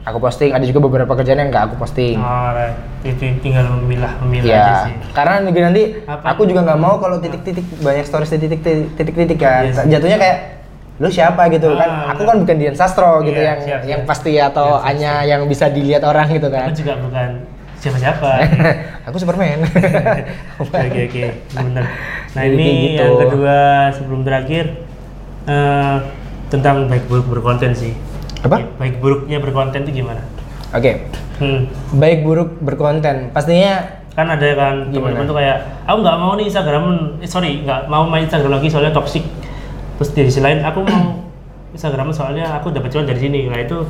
aku 0.00 0.18
posting 0.18 0.50
ada 0.50 0.62
juga 0.62 0.80
beberapa 0.80 1.12
kerjaan 1.12 1.38
yang 1.38 1.48
nggak 1.48 1.64
aku 1.66 1.74
posting 1.76 2.16
Alright. 2.16 2.72
Jadi 3.00 3.40
tinggal 3.40 3.68
memilah 3.74 4.12
memilah 4.20 4.44
aja 4.44 4.56
ya 4.56 4.74
sih. 4.84 4.94
karena 5.12 5.34
nanti 5.44 5.82
Apa? 6.04 6.24
aku 6.30 6.42
juga 6.44 6.60
nggak 6.62 6.78
mau 6.78 6.96
kalau 6.96 7.16
titik-titik 7.18 7.64
banyak 7.78 8.04
stories 8.04 8.28
titik-titik 8.30 8.64
titik-titik 8.94 9.36
kan 9.36 9.62
Iya 9.62 9.72
sih. 9.74 9.88
jatuhnya 9.88 10.18
kayak 10.18 10.38
lu 10.96 11.08
siapa 11.08 11.48
gitu 11.48 11.68
Ah, 11.70 11.78
kan 11.78 11.90
aku 12.12 12.22
kan 12.24 12.36
bukan 12.38 12.56
Dian 12.56 12.76
Sastro 12.76 13.20
gitu 13.22 13.34
Iya, 13.34 13.46
yang 13.46 13.58
siap, 13.60 13.80
yang 13.82 14.00
siap. 14.00 14.08
pasti 14.08 14.32
atau 14.36 14.66
Siap, 14.66 14.76
siap, 14.76 14.86
hanya 14.86 15.12
yang 15.22 15.40
bisa 15.44 15.64
dilihat 15.66 16.02
orang 16.02 16.28
gitu 16.28 16.48
kan 16.48 16.68
Aku 16.68 16.76
juga 16.76 16.94
bukan 16.98 17.30
siapa-siapa. 17.76 18.30
aku 19.08 19.16
Superman 19.16 19.64
oke 20.60 20.76
oke 21.02 21.24
benar. 21.50 21.84
Nah 22.30 22.42
Jadi 22.42 22.52
ini 22.54 22.68
gitu. 22.90 23.00
yang 23.00 23.16
kedua 23.18 23.58
sebelum 23.90 24.20
terakhir 24.20 24.64
eh, 25.46 25.96
tentang 26.46 26.84
baik 26.86 27.04
buruk 27.06 27.26
berkonten 27.30 27.72
sih. 27.72 27.96
Apa? 28.40 28.56
Baik 28.76 28.98
buruknya 28.98 29.36
berkonten 29.38 29.84
itu 29.84 30.00
gimana? 30.00 30.22
oke 30.70 30.92
Hmm. 31.40 31.66
baik 31.90 32.22
buruk 32.22 32.62
berkonten 32.62 33.32
pastinya 33.32 33.80
kan 34.12 34.28
ada 34.28 34.44
kan 34.52 34.92
teman-teman 34.92 35.24
tuh 35.24 35.34
kayak 35.34 35.56
aku 35.82 35.98
nggak 35.98 36.18
mau 36.20 36.32
nih 36.36 36.46
Instagram 36.46 36.84
eh, 37.18 37.26
sorry 37.26 37.64
nggak 37.64 37.88
mau 37.88 38.04
main 38.04 38.22
Instagram 38.22 38.54
lagi 38.54 38.68
soalnya 38.68 38.92
toxic 38.92 39.24
terus 39.96 40.12
di 40.12 40.28
sisi 40.28 40.38
lain 40.38 40.60
aku 40.60 40.84
mau 40.84 41.26
Instagram 41.74 42.12
soalnya 42.12 42.54
aku 42.54 42.70
dapat 42.70 42.92
cuan 42.92 43.02
dari 43.02 43.18
sini 43.18 43.48
nah 43.48 43.56
itu 43.56 43.82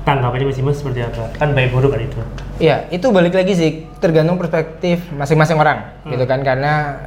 tanggapannya 0.00 0.46
masing-masing 0.46 0.78
seperti 0.78 1.00
apa 1.02 1.34
kan 1.34 1.50
baik 1.50 1.72
buruk 1.72 1.90
kan 1.90 2.00
itu 2.00 2.20
Iya, 2.60 2.92
itu 2.92 3.08
balik 3.08 3.32
lagi 3.32 3.56
sih 3.56 3.70
tergantung 3.98 4.36
perspektif 4.36 5.00
masing-masing 5.10 5.56
orang, 5.56 6.04
Hmm. 6.04 6.12
gitu 6.12 6.28
kan? 6.28 6.44
Karena 6.44 7.00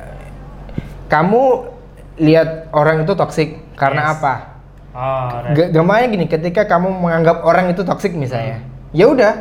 kamu 1.06 1.70
lihat 2.18 2.74
orang 2.74 3.06
itu 3.06 3.14
toksik 3.14 3.62
karena 3.74 4.02
Yes. 4.04 4.14
apa? 4.18 4.34
Oh 4.94 5.30
right. 5.44 5.70
Gampangnya 5.70 6.08
gini, 6.08 6.26
ketika 6.26 6.64
kamu 6.64 6.90
menganggap 6.94 7.42
orang 7.42 7.68
itu 7.68 7.82
toksik 7.82 8.14
misalnya, 8.14 8.58
Hmm. 8.58 8.94
ya 8.94 9.06
udah 9.08 9.34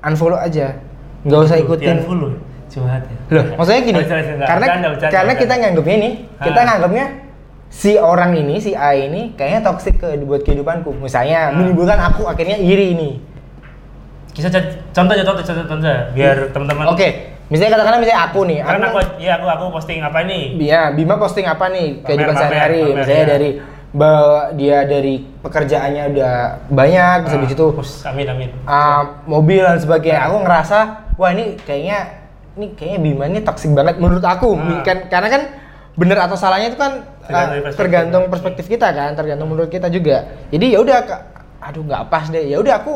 unfollow 0.00 0.36
aja, 0.36 0.78
nggak 1.22 1.40
usah 1.40 1.56
ikutin. 1.56 2.02
follow 2.02 2.34
curhat 2.68 3.00
ya 3.02 3.18
Loh, 3.32 3.44
maksudnya 3.56 3.80
gini, 3.80 3.96
sorry, 3.98 4.08
sorry, 4.20 4.34
enggak. 4.34 4.44
karena 4.46 4.66
Bercanda, 4.66 4.88
bercanda, 4.90 5.12
karena 5.12 5.32
kita 5.34 5.54
nganggapnya 5.56 5.96
kita 6.38 6.58
Ah. 6.58 6.66
nganggapnya 6.68 7.04
si 7.68 7.92
orang 7.94 8.30
ini, 8.34 8.54
si 8.58 8.70
A 8.72 8.90
ini 8.92 9.32
kayaknya 9.34 9.60
toksik 9.62 9.96
ke 9.96 10.20
buat 10.22 10.40
kehidupanku. 10.40 10.92
Misalnya 10.94 11.48
Ah. 11.48 11.54
menimbulkan 11.54 11.96
aku 11.96 12.24
akhirnya 12.24 12.56
iri 12.56 12.92
nih. 12.92 13.14
bisa 14.30 14.46
contoh 14.46 14.70
contoh 14.92 15.12
aja 15.12 15.24
contoh 15.24 15.42
contoh 15.42 15.64
contoh 15.66 15.90
biar 16.12 16.36
teman-teman 16.48 16.84
Oke, 16.88 17.08
misalnya 17.48 17.74
katakanlah 17.74 17.98
misalnya 17.98 18.22
aku 18.22 18.40
nih, 18.44 18.58
karena 18.62 18.86
aku, 18.86 18.98
aku 19.00 19.10
ya 19.18 19.32
aku 19.34 19.46
aku 19.48 19.64
posting 19.74 19.98
apa 19.98 20.18
nih 20.22 20.42
Ya, 20.60 20.82
Bima 20.92 21.18
posting 21.18 21.42
apa 21.42 21.66
nih 21.66 22.06
kehidupan 22.06 22.34
sehari-hari? 22.36 22.82
Misalnya 22.94 23.18
ya. 23.18 23.28
dari 23.28 23.50
bahwa 23.88 24.52
dia 24.52 24.84
dari 24.84 25.24
pekerjaannya 25.40 26.12
udah 26.12 26.34
banyak, 26.68 27.16
terus 27.24 27.34
habis 27.40 27.50
itu 27.56 27.66
Us, 27.72 28.04
amin 28.04 28.28
amin 28.28 28.50
uh, 28.68 29.24
mobil 29.24 29.64
dan 29.64 29.80
sebagainya. 29.80 30.28
Aku 30.28 30.44
ngerasa, 30.44 30.78
wah 31.16 31.30
ini 31.32 31.56
kayaknya 31.64 32.20
ini 32.60 32.76
kayaknya 32.76 32.98
Bima 33.00 33.24
ini 33.30 33.40
toksik 33.40 33.72
banget 33.72 33.96
menurut 33.96 34.20
aku. 34.20 34.60
Ah. 34.60 34.84
Kan 34.84 35.08
karena 35.08 35.28
kan 35.32 35.42
bener 35.98 36.18
atau 36.20 36.36
salahnya 36.36 36.70
itu 36.70 36.78
kan 36.78 37.02
Tergantung 37.24 37.48
dari 37.48 37.60
perspektif. 37.64 37.80
tergantung 37.80 38.24
perspektif 38.28 38.64
kita 38.68 38.88
kan, 38.92 39.10
tergantung 39.16 39.48
menurut 39.48 39.70
kita 39.72 39.88
juga. 39.88 40.28
Jadi 40.52 40.66
ya 40.76 40.78
udah, 40.84 40.96
aduh 41.64 41.82
nggak 41.84 42.02
pas 42.12 42.28
deh. 42.28 42.44
Ya 42.44 42.60
udah 42.60 42.74
aku 42.84 42.94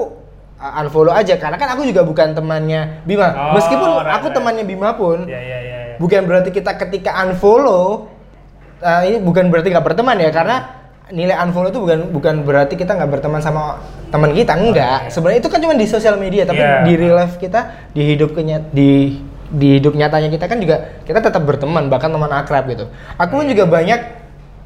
unfollow 0.62 1.10
aja 1.10 1.34
karena 1.40 1.56
kan 1.58 1.72
aku 1.74 1.88
juga 1.88 2.04
bukan 2.04 2.36
temannya 2.36 3.02
Bima. 3.08 3.32
Oh, 3.32 3.56
Meskipun 3.56 3.88
right, 3.96 4.14
aku 4.20 4.28
right. 4.28 4.36
temannya 4.36 4.64
Bima 4.68 4.94
pun, 4.94 5.24
ya 5.26 5.40
ya 5.40 5.58
ya, 5.58 5.78
ya. 5.88 5.96
bukan 5.98 6.22
berarti 6.28 6.50
kita 6.54 6.76
ketika 6.78 7.16
unfollow 7.24 8.12
uh, 8.78 9.02
ini 9.02 9.18
bukan 9.18 9.48
berarti 9.48 9.72
nggak 9.72 9.86
berteman 9.88 10.20
ya 10.20 10.30
karena 10.30 10.81
nilai 11.12 11.36
unfollow 11.38 11.68
itu 11.68 11.78
bukan 11.78 11.98
bukan 12.08 12.34
berarti 12.42 12.74
kita 12.74 12.92
nggak 12.92 13.10
berteman 13.10 13.38
sama 13.38 13.78
teman 14.08 14.32
kita 14.32 14.52
enggak 14.52 14.98
iya. 15.02 15.10
sebenarnya 15.12 15.38
itu 15.38 15.48
kan 15.48 15.60
cuma 15.60 15.74
di 15.74 15.84
sosial 15.84 16.16
media 16.16 16.42
tapi 16.42 16.58
Iya. 16.58 16.82
di 16.82 16.92
real 16.96 17.14
life 17.14 17.36
kita 17.36 17.60
di 17.92 18.02
hidup 18.06 18.32
kenya 18.32 18.64
di 18.66 19.20
di 19.48 19.76
hidup 19.76 19.92
nyatanya 19.92 20.28
kita 20.28 20.48
kan 20.48 20.56
juga 20.56 20.76
kita 21.04 21.20
tetap 21.20 21.44
berteman 21.44 21.86
bahkan 21.86 22.08
teman 22.08 22.28
akrab 22.28 22.64
gitu 22.66 22.88
aku 23.14 23.32
pun 23.34 23.44
juga 23.44 23.64
banyak 23.66 24.00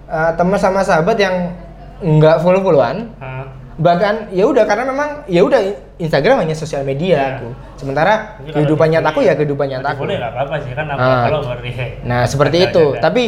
uh, 0.07 0.33
teman 0.35 0.55
sama 0.57 0.81
sahabat 0.81 1.19
yang 1.19 1.51
nggak 1.99 2.39
follow 2.39 2.63
followan 2.63 3.11
Ah. 3.19 3.51
bahkan 3.77 4.31
ya 4.31 4.47
udah 4.47 4.65
karena 4.65 4.85
memang 4.87 5.09
ya 5.27 5.43
udah 5.43 5.61
Instagram 5.97 6.41
hanya 6.41 6.55
sosial 6.55 6.81
media 6.81 7.17
Iya. 7.17 7.29
aku 7.35 7.49
sementara 7.77 8.39
kehidupan 8.47 8.87
di- 8.87 8.95
nyataku 8.95 9.19
ya 9.21 9.35
kehidupan 9.35 9.67
nyataku 9.69 10.01
boleh 10.05 10.17
nggak 10.17 10.33
apa-apa 10.33 10.55
sih 10.63 10.73
kan 10.73 10.87
apa 10.87 11.01
Ah. 11.03 11.23
kalau. 11.27 11.41
Nah 12.05 12.23
seperti 12.25 12.57
itu. 12.65 12.85
Tapi 12.97 13.23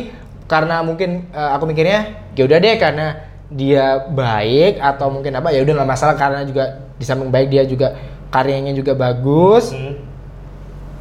karena 0.49 0.81
mungkin 0.81 1.29
eh, 1.31 1.51
aku 1.55 1.69
mikirnya 1.69 2.33
ya 2.33 2.43
udah 2.49 2.59
deh 2.59 2.77
karena 2.81 3.07
dia 3.49 4.09
baik 4.09 4.81
atau 4.81 5.09
mungkin 5.13 5.37
apa 5.37 5.53
ya 5.53 5.61
udah 5.65 5.73
nggak 5.81 5.89
masalah 5.89 6.17
karena 6.17 6.45
juga 6.45 6.89
di 6.97 7.05
samping 7.05 7.29
baik 7.29 7.49
dia 7.53 7.63
juga 7.69 7.95
karyanya 8.33 8.73
juga 8.73 8.97
bagus. 8.97 9.73
Hmm. 9.73 9.97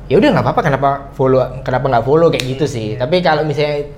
Ya 0.07 0.15
udah 0.19 0.29
nggak 0.31 0.45
apa-apa 0.45 0.62
kenapa 0.63 0.89
follow 1.15 1.43
kenapa 1.63 1.86
nggak 1.91 2.05
follow 2.07 2.27
kayak 2.31 2.45
gitu 2.45 2.65
sih. 2.67 2.95
Iya. 2.95 3.07
Tapi 3.07 3.15
kalau 3.23 3.43
misalnya 3.43 3.91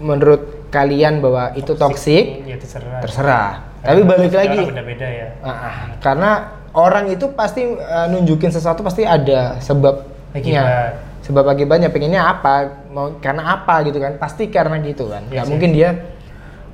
menurut 0.00 0.68
kalian 0.68 1.22
bahwa 1.22 1.54
itu 1.54 1.72
toxic 1.78 2.44
ya 2.44 2.56
terserah 2.58 3.00
terserah. 3.00 3.52
Tapi 3.84 4.00
balik 4.00 4.32
lagi 4.32 4.64
beda-beda 4.64 5.04
ya 5.04 5.28
ah, 5.44 5.52
ah. 5.52 5.74
karena 6.00 6.30
orang 6.72 7.12
itu 7.12 7.28
pasti 7.36 7.62
eh, 7.68 8.06
nunjukin 8.08 8.48
sesuatu 8.48 8.80
pasti 8.80 9.04
ada 9.04 9.60
sebabnya. 9.60 10.12
Akibat. 10.34 11.13
Sebab 11.24 11.44
akibatnya 11.46 11.88
pengennya 11.88 12.20
apa? 12.22 12.84
Mau 12.88 13.16
karena 13.18 13.56
apa 13.56 13.80
gitu 13.82 13.96
kan? 13.96 14.16
Pasti 14.16 14.46
karena 14.46 14.76
gitu 14.78 15.08
kan. 15.08 15.24
Iya 15.24 15.32
Nggak 15.32 15.44
sih. 15.44 15.50
mungkin 15.50 15.70
dia 15.72 15.88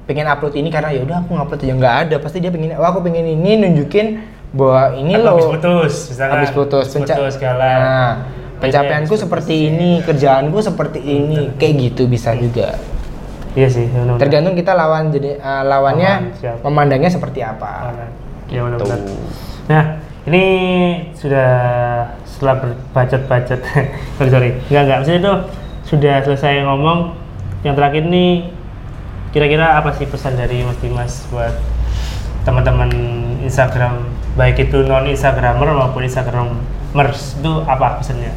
pengen 0.04 0.26
upload 0.26 0.54
ini 0.54 0.68
karena 0.68 0.90
ya 0.90 1.00
udah 1.00 1.22
aku 1.22 1.30
ngupload 1.32 1.60
aja 1.60 1.74
nggak 1.74 1.96
ada. 2.04 2.16
Pasti 2.18 2.38
dia 2.38 2.50
pengen 2.50 2.74
oh 2.74 2.82
aku 2.82 2.98
pengen 3.00 3.30
ini 3.30 3.56
nunjukin 3.56 4.06
bahwa 4.50 4.82
ini 4.92 5.14
loh 5.14 5.38
habis 5.38 5.50
putus 5.54 5.94
misalkan 6.10 6.34
habis 6.36 6.50
putus, 6.50 6.86
penca- 6.90 7.14
putus 7.14 7.34
segala 7.38 7.70
Nah, 7.70 8.12
pencapaianku 8.58 9.06
habis 9.08 9.22
seperti 9.22 9.54
putus. 9.54 9.68
ini, 9.70 9.90
kerjaanku 10.02 10.58
seperti 10.60 10.98
ini, 11.00 11.40
kayak 11.54 11.74
gitu 11.80 12.02
bisa 12.04 12.34
juga. 12.34 12.74
iya 13.50 13.66
sih 13.66 13.86
benar-benar. 13.86 14.18
Tergantung 14.18 14.54
kita 14.54 14.74
lawan 14.74 15.10
jadi 15.10 15.34
eh, 15.34 15.62
lawannya 15.64 16.12
Lawan, 16.12 16.34
siap. 16.34 16.56
memandangnya 16.60 17.06
seperti 17.08 17.40
apa. 17.40 17.94
ya 18.46 18.60
benar-benar 18.60 18.98
Gitu. 18.98 19.14
nah 19.66 19.84
ini 20.28 20.44
sudah 21.16 21.52
setelah 22.24 22.56
berbacot-bacot 22.60 23.60
sorry 24.16 24.30
sorry. 24.32 24.50
Nggak 24.68 24.82
nggak 24.84 24.96
maksudnya 25.00 25.20
itu 25.20 25.34
sudah 25.88 26.14
selesai 26.24 26.64
ngomong. 26.64 27.16
Yang 27.60 27.74
terakhir 27.76 28.02
nih 28.08 28.32
kira-kira 29.30 29.76
apa 29.76 29.92
sih 29.96 30.08
pesan 30.08 30.36
dari 30.36 30.64
Mas 30.64 30.80
Dimas 30.80 31.28
buat 31.28 31.52
teman-teman 32.44 32.90
Instagram? 33.44 34.08
Baik 34.36 34.68
itu 34.68 34.84
non 34.84 35.08
Instagramer 35.08 35.72
maupun 35.72 36.04
Instagramers. 36.04 37.40
Itu 37.40 37.64
apa 37.64 38.00
pesannya? 38.00 38.32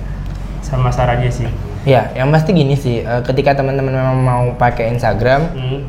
Sama 0.63 0.91
sarannya 0.91 1.31
sih. 1.31 1.47
Ya, 1.83 2.15
yang 2.15 2.31
pasti 2.31 2.55
gini 2.55 2.79
sih, 2.79 3.03
eh, 3.03 3.21
ketika 3.27 3.59
teman-teman 3.59 3.91
memang 3.91 4.17
mau 4.23 4.43
pakai 4.55 4.95
Instagram, 4.95 5.51
hmm. 5.51 5.79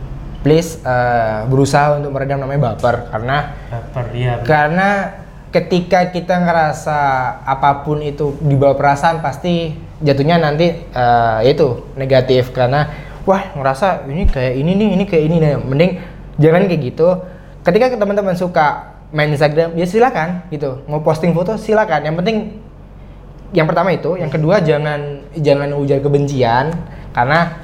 please 0.42 0.82
eh, 0.82 1.46
berusaha 1.46 2.02
untuk 2.02 2.10
meredam 2.10 2.42
namanya 2.42 2.74
baper. 2.74 3.10
Karena 3.14 3.54
baper 3.70 4.04
ya 4.10 4.42
karena 4.42 5.22
ketika 5.54 6.10
kita 6.10 6.42
ngerasa 6.42 6.98
apa 7.46 7.86
pun 7.86 8.02
itu 8.02 8.34
di 8.42 8.58
bawah 8.58 8.74
perasaan 8.74 9.22
pasti 9.22 9.70
jatuhnya 10.02 10.42
nanti 10.42 10.74
eh, 10.74 11.38
itu 11.46 11.94
negatif. 11.94 12.50
Karena 12.50 12.90
wah 13.22 13.54
ngerasa 13.54 14.10
ini 14.10 14.26
kayak 14.26 14.54
ini 14.58 14.72
nih 14.74 14.88
ini 14.98 15.04
kayak 15.06 15.24
ini 15.30 15.36
nih. 15.38 15.52
Mending 15.62 15.92
jangan 16.42 16.66
kayak 16.66 16.82
gitu. 16.82 17.08
Ketika 17.62 17.94
teman-teman 17.94 18.34
suka 18.34 18.98
main 19.14 19.30
Instagram 19.30 19.78
ya 19.78 19.86
silakan 19.86 20.42
gitu. 20.50 20.82
Mau 20.90 21.06
posting 21.06 21.30
foto 21.30 21.54
silakan. 21.54 22.02
Yang 22.02 22.16
penting 22.18 22.36
yang 23.54 23.70
pertama 23.70 23.94
itu. 23.94 24.18
Yang 24.18 24.34
kedua 24.34 24.58
jangan 24.58 25.22
jangan 25.38 25.70
ujar 25.78 26.02
kebencian. 26.02 26.74
Karena 27.14 27.62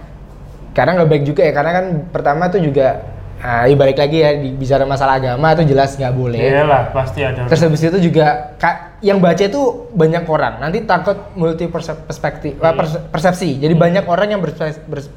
karena 0.79 0.91
nggak 0.95 1.11
baik 1.11 1.25
juga 1.27 1.43
ya. 1.43 1.51
Karena 1.51 1.71
kan 1.75 1.85
pertama 2.15 2.47
tuh 2.47 2.63
juga 2.63 3.03
ah, 3.41 3.65
ya 3.65 3.75
balik 3.75 3.97
lagi 3.97 4.17
ya 4.17 4.31
di, 4.35 4.49
bicara 4.51 4.85
masalah 4.85 5.17
agama 5.17 5.51
itu 5.51 5.65
jelas 5.67 5.93
nggak 5.93 6.13
boleh 6.13 6.39
iyalah 6.39 6.91
pasti 6.91 7.21
ada 7.21 7.45
Terus 7.45 7.61
habis 7.63 7.81
itu 7.83 7.99
juga 8.03 8.27
ka- 8.55 9.01
yang 9.01 9.17
baca 9.17 9.41
itu 9.41 9.61
banyak 9.91 10.25
orang. 10.25 10.61
Nanti 10.61 10.85
takut 10.85 11.17
multi 11.33 11.65
perspektif 11.67 12.53
Hmm. 12.55 12.77
perse- 12.77 13.01
persepsi. 13.07 13.57
Jadi 13.57 13.73
banyak 13.73 14.05
orang 14.05 14.29
yang 14.31 14.41
berspe- 14.41 14.85
bers- 14.85 15.09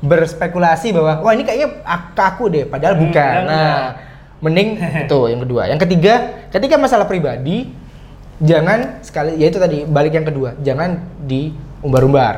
berspekulasi 0.00 0.92
bahwa 0.92 1.18
wah 1.20 1.32
ini 1.32 1.42
kayaknya 1.42 1.82
ak- 1.82 2.12
ke 2.12 2.22
aku 2.24 2.44
deh 2.46 2.64
padahal 2.64 2.94
Hmm, 2.94 3.02
bukan. 3.02 3.34
Nah, 3.42 3.42
enggak. 3.42 3.90
mending 4.38 4.68
itu 5.04 5.18
yang 5.26 5.40
kedua. 5.40 5.62
Yang 5.66 5.80
ketiga, 5.82 6.14
ketika 6.48 6.74
masalah 6.76 7.04
pribadi 7.04 7.74
jangan 8.36 9.00
sekali 9.00 9.34
ya 9.34 9.46
itu 9.46 9.56
tadi 9.56 9.82
balik 9.82 10.12
yang 10.12 10.24
kedua, 10.24 10.54
jangan 10.58 10.98
diumbar-umbar. 11.20 12.34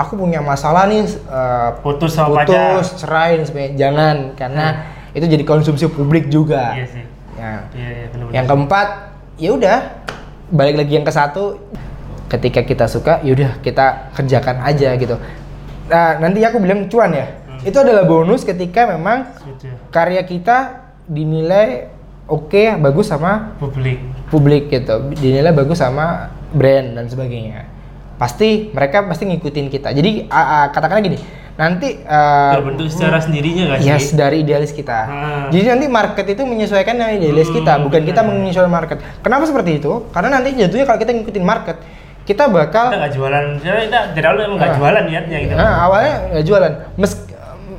Aku 0.00 0.16
punya 0.16 0.40
masalah 0.40 0.88
nih 0.88 1.04
eh, 1.04 1.68
Putus 1.80 2.16
sama 2.16 2.40
pacar. 2.40 2.80
putus, 2.80 2.96
cerai 2.96 3.36
dan 3.36 3.44
sebagainya. 3.44 3.76
Jangan 3.76 4.16
karena 4.32 4.66
itu 5.12 5.26
jadi 5.26 5.44
konsumsi 5.44 5.84
publik 5.86 6.26
juga. 6.26 6.72
iya 6.72 6.86
sih 6.86 7.04
Ya. 7.36 7.64
iya 7.72 7.88
iya 7.90 8.06
benar 8.08 8.24
Yang 8.30 8.46
keempat, 8.46 8.88
ya 9.36 9.50
udah 9.50 9.78
balik 10.50 10.76
lagi 10.76 10.92
yang 10.92 11.02
ke 11.02 11.10
satu, 11.10 11.56
ketika 12.28 12.60
kita 12.60 12.84
suka, 12.84 13.16
ya 13.20 13.32
udah 13.32 13.50
kita 13.58 13.86
kerjakan 14.12 14.60
aja 14.60 14.92
gitu. 14.94 15.16
Nah, 15.86 16.20
nanti 16.20 16.44
aku 16.44 16.60
bilang 16.60 16.84
cuan 16.86 17.10
ya. 17.10 17.26
Hmm. 17.48 17.64
Itu 17.64 17.80
adalah 17.80 18.04
bonus 18.04 18.44
ketika 18.44 18.84
memang 18.86 19.24
Setuju. 19.34 19.72
karya 19.88 20.20
kita 20.22 20.58
dinilai 21.04 21.88
oke, 22.26 22.76
bagus 22.76 23.08
sama 23.08 23.56
publik 23.56 23.98
publik 24.28 24.68
gitu. 24.68 25.08
Dinilai 25.12 25.50
bagus 25.50 25.80
sama 25.80 26.28
brand 26.52 26.92
dan 26.92 27.08
sebagainya. 27.08 27.66
Pasti 28.20 28.68
mereka 28.70 29.08
pasti 29.08 29.24
ngikutin 29.24 29.66
kita. 29.66 29.88
Jadi 29.90 30.28
a- 30.28 30.48
a- 30.58 30.68
katakanlah 30.68 31.00
gini, 31.00 31.16
nanti 31.56 32.04
uh, 32.04 32.52
terbentuk 32.52 32.86
secara 32.86 33.16
sendirinya 33.16 33.80
Yes, 33.80 34.12
sih 34.12 34.14
dari 34.14 34.44
idealis 34.44 34.70
kita. 34.70 34.98
Ah. 35.00 35.48
Jadi 35.48 35.64
nanti 35.66 35.86
market 35.88 36.26
itu 36.28 36.44
menyesuaikan 36.44 36.94
dengan 36.94 37.10
idealis 37.10 37.48
Hmm, 37.48 37.56
kita, 37.56 37.72
bukan 37.80 38.00
kita 38.02 38.20
benar. 38.20 38.36
menyesuaikan 38.36 38.68
market. 38.70 38.98
Kenapa 39.18 39.44
seperti 39.44 39.80
itu? 39.80 40.04
Karena 40.10 40.28
nanti 40.30 40.52
jatuhnya 40.52 40.84
kalau 40.84 40.98
kita 40.98 41.10
ngikutin 41.10 41.40
market, 41.42 41.76
kita 42.22 42.44
bakal 42.46 42.86
kita 42.86 42.98
nggak 43.00 43.14
jualan 43.16 43.44
kita 43.56 43.98
dari 44.12 44.26
awal 44.26 44.38
emang 44.38 44.56
nggak 44.58 44.68
Ah. 44.68 44.76
jualan 44.76 45.02
niatnya 45.02 45.36
gitu 45.40 45.52
Nah, 45.56 45.72
awalnya 45.80 46.14
nggak 46.30 46.44
jualan. 46.44 46.72
Mes 46.94 47.12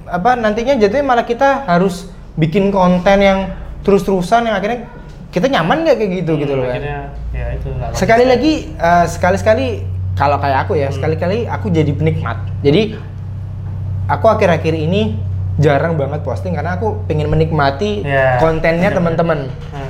apa 0.08 0.30
nantinya 0.36 0.74
jatuhnya 0.76 1.06
malah 1.06 1.24
kita 1.24 1.50
harus 1.66 2.10
bikin 2.34 2.68
konten 2.68 3.18
yang 3.18 3.40
terus-terusan 3.80 4.44
yang 4.44 4.58
akhirnya 4.58 4.90
kita 5.30 5.46
nyaman 5.48 5.86
nggak 5.86 5.96
kayak 5.96 6.12
gitu 6.18 6.32
gitu 6.36 6.54
loh 6.54 6.66
kan. 6.66 6.76
akhirnya 6.76 7.00
ya 7.32 7.46
itu 7.54 7.68
nggak 7.70 7.90
Sekali 7.94 8.26
lagi 8.26 8.54
eh, 8.74 9.06
sekali-sekali 9.08 9.68
kalau 10.14 10.38
kayak 10.38 10.66
aku 10.66 10.76
ya, 10.76 10.88
Hmm. 10.88 10.96
sekali-kali 10.96 11.46
aku 11.46 11.68
jadi 11.68 11.92
penikmat. 11.92 12.38
Jadi 12.60 12.96
aku 14.06 14.26
akhir-akhir 14.28 14.74
ini 14.74 15.18
jarang 15.58 15.96
banget 15.96 16.22
posting 16.22 16.52
karena 16.52 16.76
aku 16.76 17.04
pengen 17.06 17.28
menikmati 17.28 18.02
Ya, 18.02 18.38
kontennya 18.38 18.90
benar. 18.90 18.98
teman-teman. 18.98 19.40
Nah, 19.72 19.90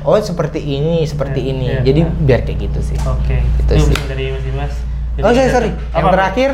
Oh 0.00 0.16
seperti 0.16 0.64
ini, 0.64 1.04
seperti 1.04 1.38
Ya, 1.38 1.48
ini. 1.50 1.66
ya, 1.68 1.80
Jadi 1.84 2.00
ya. 2.00 2.08
biar 2.24 2.40
kayak 2.40 2.58
gitu 2.62 2.80
sih. 2.82 2.96
oke 3.02 3.36
Itu 3.60 3.72
itu 3.76 3.84
sih. 3.86 3.96
dari 4.08 4.32
Mas 4.32 4.42
Dimas 4.42 4.72
Jadi 5.12 5.20
Oh 5.20 5.30
sorry 5.30 5.42
kita- 5.42 5.52
sorry. 5.52 5.70
Yang 5.92 6.00
apa? 6.00 6.14
terakhir 6.16 6.50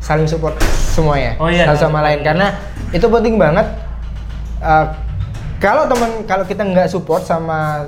saling 0.00 0.26
support 0.26 0.54
semuanya. 0.90 1.38
Oh, 1.38 1.46
iya, 1.46 1.64
Satu 1.64 1.86
sama 1.86 2.00
saling 2.00 2.02
lain 2.02 2.20
karena 2.24 2.46
itu 2.90 3.06
penting 3.06 3.38
banget. 3.38 3.66
Uh, 4.58 4.86
kalau 5.56 5.86
teman 5.86 6.10
kalau 6.24 6.42
kita 6.42 6.60
nggak 6.60 6.90
support 6.90 7.22
sama 7.22 7.86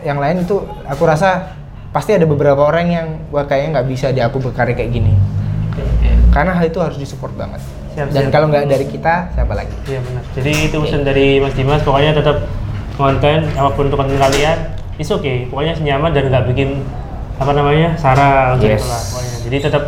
yang 0.00 0.18
lain 0.18 0.42
itu 0.42 0.58
aku 0.82 1.02
rasa 1.04 1.54
pasti 1.90 2.10
ada 2.12 2.22
beberapa 2.22 2.60
orang 2.60 2.86
yang 2.86 3.06
wah 3.28 3.44
kayaknya 3.44 3.78
nggak 3.78 3.88
bisa 3.88 4.06
di 4.10 4.20
aku 4.20 4.38
berkarya 4.38 4.74
kayak 4.74 4.90
gini. 4.90 5.14
Oke. 5.70 6.10
Karena 6.30 6.52
hal 6.52 6.64
itu 6.64 6.78
harus 6.78 6.96
disupport 6.96 7.34
banget. 7.36 7.60
Siap, 7.90 8.06
Dan 8.08 8.24
siap. 8.26 8.32
kalau 8.32 8.46
nggak 8.46 8.64
dari 8.66 8.86
kita 8.86 9.34
siapa 9.34 9.52
lagi? 9.52 9.74
Iya 9.84 9.98
benar. 10.00 10.22
Jadi 10.32 10.52
itu 10.64 10.76
pesan 10.78 11.02
dari 11.02 11.26
Mas 11.38 11.54
Dimas. 11.54 11.82
Pokoknya 11.82 12.14
tetap 12.14 12.46
konten 12.94 13.38
apa 13.50 13.70
pun 13.72 13.88
untuk 13.88 13.98
konten 13.98 14.14
kalian, 14.14 14.58
is 14.96 15.10
oke. 15.10 15.50
Pokoknya 15.50 15.74
senyaman 15.74 16.10
dan 16.10 16.30
nggak 16.30 16.46
bikin 16.48 16.86
apa 17.36 17.50
namanya 17.50 17.96
sara 17.96 18.54
gitu 18.56 18.70
Yes. 18.70 18.86
lah. 18.86 19.02
Pokoknya. 19.08 19.36
Jadi 19.42 19.56
tetap 19.60 19.82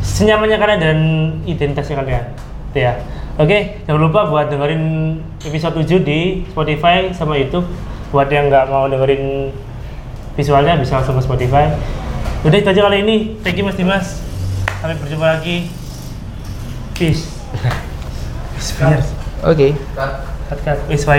senyamannya 0.00 0.58
kalian 0.58 0.80
dan 0.80 0.98
identitasnya 1.44 1.96
kalian. 1.96 2.24
Itu 2.70 2.78
ya. 2.80 2.94
Oke, 3.38 3.78
jangan 3.86 4.00
lupa 4.02 4.26
buat 4.26 4.50
dengerin 4.50 4.82
episode 5.40 5.80
7 5.80 6.02
di 6.02 6.20
Spotify 6.44 7.08
sama 7.10 7.38
YouTube. 7.38 7.64
Buat 8.10 8.26
yang 8.28 8.50
nggak 8.50 8.66
mau 8.68 8.84
dengerin 8.84 9.54
visualnya 10.38 10.78
bisa 10.78 11.02
langsung 11.02 11.18
ke 11.18 11.22
Spotify. 11.26 11.74
Udah 12.46 12.56
itu 12.56 12.68
aja 12.70 12.80
kali 12.86 13.02
ini. 13.02 13.16
Thank 13.42 13.58
you 13.58 13.66
Mas 13.66 13.76
Dimas. 13.76 14.22
Sampai 14.78 14.96
berjumpa 14.96 15.26
lagi. 15.40 15.68
Peace. 16.94 17.26
Peace. 18.56 19.10
Oke. 19.42 19.74
Cut, 19.96 20.60
cut. 20.62 20.78
Wis, 20.86 21.02
bye. 21.02 21.18